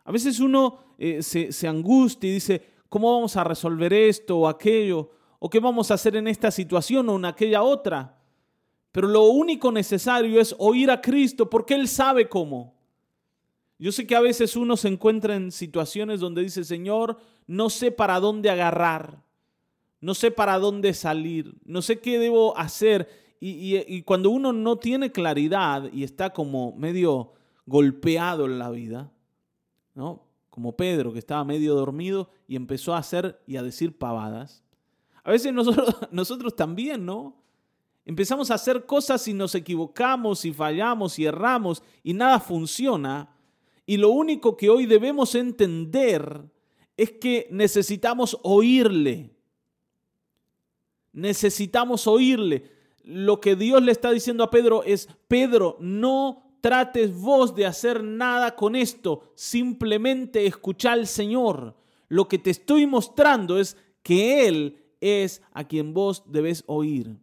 A 0.04 0.12
veces 0.12 0.40
uno 0.40 0.80
eh, 0.98 1.22
se, 1.22 1.68
angustia 1.68 2.28
y 2.28 2.34
dice, 2.34 2.62
¿cómo 2.88 3.12
vamos 3.14 3.36
a 3.36 3.44
resolver 3.44 3.92
esto 3.92 4.38
o 4.38 4.48
aquello? 4.48 5.10
¿O 5.38 5.48
qué 5.48 5.60
vamos 5.60 5.90
a 5.90 5.94
hacer 5.94 6.16
en 6.16 6.26
esta 6.26 6.50
situación 6.50 7.08
o 7.08 7.16
en 7.16 7.24
aquella 7.24 7.62
otra? 7.62 8.18
Pero 8.90 9.06
lo 9.06 9.24
único 9.24 9.70
necesario 9.70 10.40
es 10.40 10.56
oír 10.58 10.90
a 10.90 11.00
Cristo 11.00 11.48
porque 11.48 11.74
Él 11.74 11.86
sabe 11.86 12.28
cómo. 12.28 12.74
Yo 13.78 13.92
sé 13.92 14.06
que 14.08 14.16
a 14.16 14.20
veces 14.20 14.56
uno 14.56 14.76
se 14.76 14.88
encuentra 14.88 15.36
en 15.36 15.52
situaciones 15.52 16.18
donde 16.18 16.42
dice, 16.42 16.64
Señor, 16.64 17.18
no 17.46 17.70
sé 17.70 17.92
para 17.92 18.18
dónde 18.18 18.50
agarrar, 18.50 19.22
no 20.00 20.14
sé 20.14 20.30
para 20.30 20.58
dónde 20.58 20.94
salir, 20.94 21.54
no 21.64 21.82
sé 21.82 22.00
qué 22.00 22.18
debo 22.18 22.56
hacer. 22.56 23.08
Y, 23.40 23.76
y, 23.76 24.02
cuando 24.02 24.30
uno 24.30 24.52
no 24.52 24.76
tiene 24.76 25.12
claridad 25.12 25.92
y 25.92 26.02
está 26.02 26.30
como 26.30 26.72
medio 26.72 27.34
golpeado 27.66 28.46
en 28.46 28.58
la 28.58 28.68
vida, 28.70 29.12
¿no? 29.94 30.24
Como 30.50 30.76
Pedro, 30.76 31.12
que 31.12 31.20
estaba 31.20 31.44
medio 31.44 31.74
dormido 31.74 32.30
y 32.48 32.56
empezó 32.56 32.94
a 32.94 32.98
hacer 32.98 33.40
y 33.46 33.56
a 33.56 33.62
decir 33.62 33.96
pavadas. 33.96 34.64
A 35.22 35.30
veces 35.30 35.52
nosotros, 35.52 35.94
nosotros 36.10 36.56
también, 36.56 37.06
¿no? 37.06 37.36
Empezamos 38.04 38.50
a 38.50 38.54
hacer 38.54 38.86
cosas 38.86 39.28
y 39.28 39.34
nos 39.34 39.54
equivocamos 39.54 40.44
y 40.46 40.52
fallamos 40.52 41.18
y 41.18 41.26
erramos 41.26 41.82
y 42.02 42.14
nada 42.14 42.40
funciona. 42.40 43.36
Y 43.84 43.98
lo 43.98 44.08
único 44.08 44.56
que 44.56 44.70
hoy 44.70 44.86
debemos 44.86 45.34
entender 45.34 46.42
es 46.96 47.12
que 47.12 47.46
necesitamos 47.50 48.38
oírle. 48.42 49.37
Necesitamos 51.18 52.06
oírle. 52.06 52.70
Lo 53.02 53.40
que 53.40 53.56
Dios 53.56 53.82
le 53.82 53.90
está 53.90 54.12
diciendo 54.12 54.44
a 54.44 54.50
Pedro 54.50 54.84
es, 54.84 55.08
Pedro, 55.26 55.76
no 55.80 56.56
trates 56.60 57.12
vos 57.12 57.56
de 57.56 57.66
hacer 57.66 58.04
nada 58.04 58.54
con 58.54 58.76
esto, 58.76 59.32
simplemente 59.34 60.46
escucha 60.46 60.92
al 60.92 61.08
Señor. 61.08 61.76
Lo 62.08 62.28
que 62.28 62.38
te 62.38 62.50
estoy 62.50 62.86
mostrando 62.86 63.58
es 63.58 63.76
que 64.04 64.46
Él 64.46 64.78
es 65.00 65.42
a 65.52 65.64
quien 65.64 65.92
vos 65.92 66.22
debes 66.26 66.62
oír. 66.66 67.16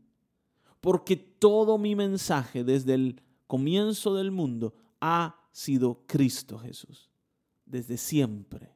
Porque 0.81 1.15
todo 1.15 1.77
mi 1.77 1.95
mensaje 1.95 2.65
desde 2.65 2.95
el 2.95 3.21
comienzo 3.47 4.13
del 4.13 4.29
mundo 4.29 4.73
ha 4.99 5.39
sido 5.53 6.01
Cristo 6.05 6.57
Jesús, 6.57 7.09
desde 7.65 7.95
siempre. 7.97 8.75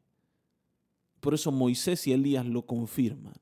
Por 1.20 1.34
eso 1.34 1.52
Moisés 1.52 2.08
y 2.08 2.14
Elías 2.14 2.46
lo 2.46 2.66
confirman. 2.66 3.34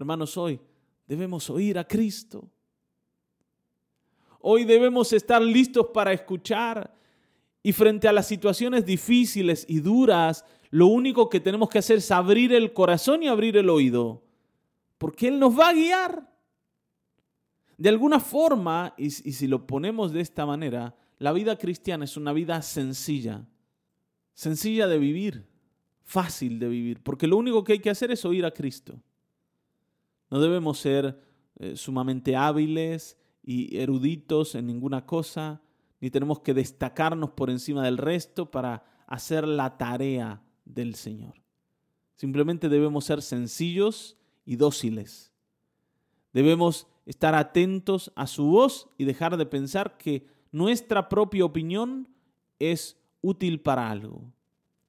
Hermanos, 0.00 0.38
hoy 0.38 0.58
debemos 1.06 1.50
oír 1.50 1.78
a 1.78 1.86
Cristo. 1.86 2.50
Hoy 4.40 4.64
debemos 4.64 5.12
estar 5.12 5.42
listos 5.42 5.88
para 5.92 6.14
escuchar. 6.14 6.96
Y 7.62 7.74
frente 7.74 8.08
a 8.08 8.12
las 8.14 8.26
situaciones 8.26 8.86
difíciles 8.86 9.66
y 9.68 9.80
duras, 9.80 10.46
lo 10.70 10.86
único 10.86 11.28
que 11.28 11.38
tenemos 11.38 11.68
que 11.68 11.80
hacer 11.80 11.98
es 11.98 12.10
abrir 12.10 12.54
el 12.54 12.72
corazón 12.72 13.22
y 13.22 13.28
abrir 13.28 13.58
el 13.58 13.68
oído. 13.68 14.22
Porque 14.96 15.28
Él 15.28 15.38
nos 15.38 15.58
va 15.58 15.68
a 15.68 15.74
guiar. 15.74 16.34
De 17.76 17.90
alguna 17.90 18.20
forma, 18.20 18.94
y, 18.96 19.10
si 19.10 19.46
lo 19.46 19.66
ponemos 19.66 20.12
de 20.12 20.22
esta 20.22 20.46
manera, 20.46 20.96
la 21.18 21.32
vida 21.32 21.58
cristiana 21.58 22.06
es 22.06 22.16
una 22.16 22.32
vida 22.32 22.62
sencilla. 22.62 23.46
Sencilla 24.32 24.86
de 24.86 24.98
vivir. 24.98 25.46
Fácil 26.04 26.58
de 26.58 26.68
vivir. 26.68 27.02
Porque 27.02 27.26
lo 27.26 27.36
único 27.36 27.62
que 27.62 27.74
hay 27.74 27.80
que 27.80 27.90
hacer 27.90 28.10
es 28.10 28.24
oír 28.24 28.46
a 28.46 28.50
Cristo. 28.50 28.98
No 30.30 30.40
debemos 30.40 30.78
ser 30.78 31.20
eh, 31.56 31.76
sumamente 31.76 32.36
hábiles 32.36 33.18
y 33.42 33.76
eruditos 33.76 34.54
en 34.54 34.66
ninguna 34.66 35.04
cosa, 35.06 35.60
ni 36.00 36.10
tenemos 36.10 36.40
que 36.40 36.54
destacarnos 36.54 37.30
por 37.30 37.50
encima 37.50 37.84
del 37.84 37.98
resto 37.98 38.50
para 38.50 38.84
hacer 39.06 39.46
la 39.46 39.76
tarea 39.76 40.42
del 40.64 40.94
Señor. 40.94 41.34
Simplemente 42.14 42.68
debemos 42.68 43.04
ser 43.04 43.22
sencillos 43.22 44.16
y 44.44 44.56
dóciles. 44.56 45.32
Debemos 46.32 46.86
estar 47.06 47.34
atentos 47.34 48.12
a 48.14 48.26
su 48.26 48.44
voz 48.44 48.88
y 48.96 49.04
dejar 49.04 49.36
de 49.36 49.46
pensar 49.46 49.98
que 49.98 50.26
nuestra 50.52 51.08
propia 51.08 51.44
opinión 51.44 52.08
es 52.58 52.96
útil 53.20 53.60
para 53.60 53.90
algo. 53.90 54.32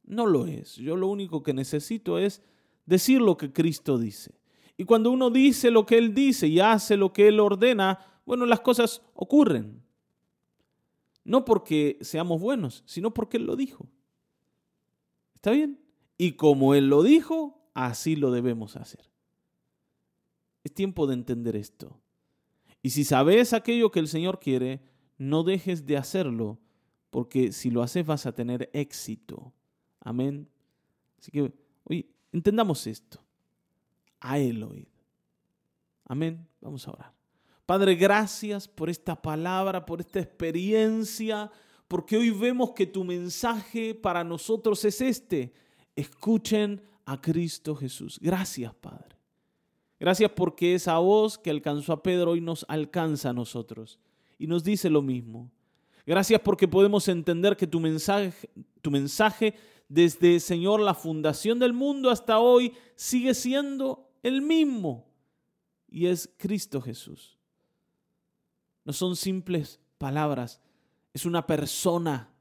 No 0.03 0.25
lo 0.25 0.45
es. 0.45 0.75
Yo 0.75 0.95
lo 0.95 1.07
único 1.07 1.41
que 1.41 1.53
necesito 1.53 2.19
es 2.19 2.41
decir 2.85 3.21
lo 3.21 3.37
que 3.37 3.51
Cristo 3.51 3.97
dice. 3.97 4.40
Y 4.81 4.83
cuando 4.83 5.11
uno 5.11 5.29
dice 5.29 5.69
lo 5.69 5.85
que 5.85 5.99
Él 5.99 6.15
dice 6.15 6.47
y 6.47 6.59
hace 6.59 6.97
lo 6.97 7.13
que 7.13 7.27
Él 7.27 7.39
ordena, 7.39 7.99
bueno, 8.25 8.47
las 8.47 8.61
cosas 8.61 9.03
ocurren. 9.13 9.83
No 11.23 11.45
porque 11.45 11.99
seamos 12.01 12.41
buenos, 12.41 12.81
sino 12.87 13.13
porque 13.13 13.37
Él 13.37 13.45
lo 13.45 13.55
dijo. 13.55 13.87
¿Está 15.35 15.51
bien? 15.51 15.79
Y 16.17 16.31
como 16.31 16.73
Él 16.73 16.87
lo 16.87 17.03
dijo, 17.03 17.61
así 17.75 18.15
lo 18.15 18.31
debemos 18.31 18.75
hacer. 18.75 19.07
Es 20.63 20.73
tiempo 20.73 21.05
de 21.05 21.13
entender 21.13 21.55
esto. 21.55 22.01
Y 22.81 22.89
si 22.89 23.03
sabes 23.03 23.53
aquello 23.53 23.91
que 23.91 23.99
el 23.99 24.07
Señor 24.07 24.39
quiere, 24.39 24.81
no 25.19 25.43
dejes 25.43 25.85
de 25.85 25.97
hacerlo, 25.97 26.57
porque 27.11 27.51
si 27.51 27.69
lo 27.69 27.83
haces 27.83 28.03
vas 28.03 28.25
a 28.25 28.33
tener 28.33 28.71
éxito. 28.73 29.53
Amén. 29.99 30.49
Así 31.19 31.29
que, 31.29 31.53
oye, 31.83 32.09
entendamos 32.31 32.87
esto. 32.87 33.23
A 34.21 34.39
Él 34.39 34.63
oír. 34.63 34.87
Amén. 36.05 36.47
Vamos 36.61 36.87
a 36.87 36.91
orar. 36.91 37.13
Padre, 37.65 37.95
gracias 37.95 38.67
por 38.67 38.89
esta 38.89 39.19
palabra, 39.19 39.85
por 39.85 40.01
esta 40.01 40.19
experiencia, 40.19 41.49
porque 41.87 42.17
hoy 42.17 42.29
vemos 42.29 42.71
que 42.71 42.85
tu 42.85 43.03
mensaje 43.03 43.95
para 43.95 44.23
nosotros 44.23 44.83
es 44.85 45.01
este. 45.01 45.53
Escuchen 45.95 46.81
a 47.05 47.19
Cristo 47.19 47.75
Jesús. 47.75 48.19
Gracias, 48.21 48.73
Padre. 48.75 49.15
Gracias 49.99 50.31
porque 50.31 50.73
esa 50.75 50.97
voz 50.97 51.37
que 51.37 51.49
alcanzó 51.49 51.93
a 51.93 52.03
Pedro 52.03 52.31
hoy 52.31 52.41
nos 52.41 52.65
alcanza 52.67 53.29
a 53.29 53.33
nosotros 53.33 53.99
y 54.37 54.47
nos 54.47 54.63
dice 54.63 54.89
lo 54.89 55.01
mismo. 55.01 55.51
Gracias 56.05 56.41
porque 56.41 56.67
podemos 56.67 57.07
entender 57.07 57.55
que 57.55 57.67
tu 57.67 57.79
mensaje, 57.79 58.49
tu 58.81 58.91
mensaje 58.91 59.53
desde, 59.87 60.39
Señor, 60.39 60.79
la 60.79 60.93
fundación 60.93 61.59
del 61.59 61.73
mundo 61.73 62.09
hasta 62.09 62.39
hoy 62.39 62.73
sigue 62.95 63.33
siendo 63.33 64.10
el 64.23 64.41
mismo 64.41 65.07
y 65.87 66.07
es 66.07 66.29
Cristo 66.37 66.81
Jesús. 66.81 67.37
No 68.83 68.93
son 68.93 69.15
simples 69.15 69.79
palabras, 69.97 70.61
es 71.13 71.25
una 71.25 71.45
persona, 71.45 72.33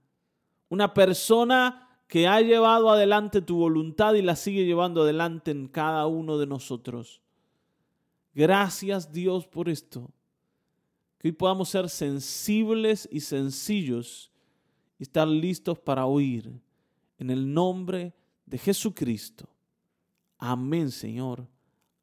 una 0.68 0.94
persona 0.94 1.88
que 2.06 2.26
ha 2.26 2.40
llevado 2.40 2.90
adelante 2.90 3.42
tu 3.42 3.56
voluntad 3.56 4.14
y 4.14 4.22
la 4.22 4.36
sigue 4.36 4.64
llevando 4.64 5.02
adelante 5.02 5.50
en 5.50 5.68
cada 5.68 6.06
uno 6.06 6.38
de 6.38 6.46
nosotros. 6.46 7.20
Gracias 8.34 9.12
Dios 9.12 9.46
por 9.46 9.68
esto. 9.68 10.10
Que 11.18 11.28
hoy 11.28 11.32
podamos 11.32 11.68
ser 11.68 11.88
sensibles 11.88 13.08
y 13.12 13.20
sencillos 13.20 14.32
y 14.98 15.02
estar 15.02 15.28
listos 15.28 15.78
para 15.78 16.06
oír. 16.06 16.50
En 17.18 17.30
el 17.30 17.52
nombre 17.52 18.14
de 18.46 18.56
Jesucristo. 18.56 19.48
Amén, 20.38 20.90
Señor. 20.90 21.46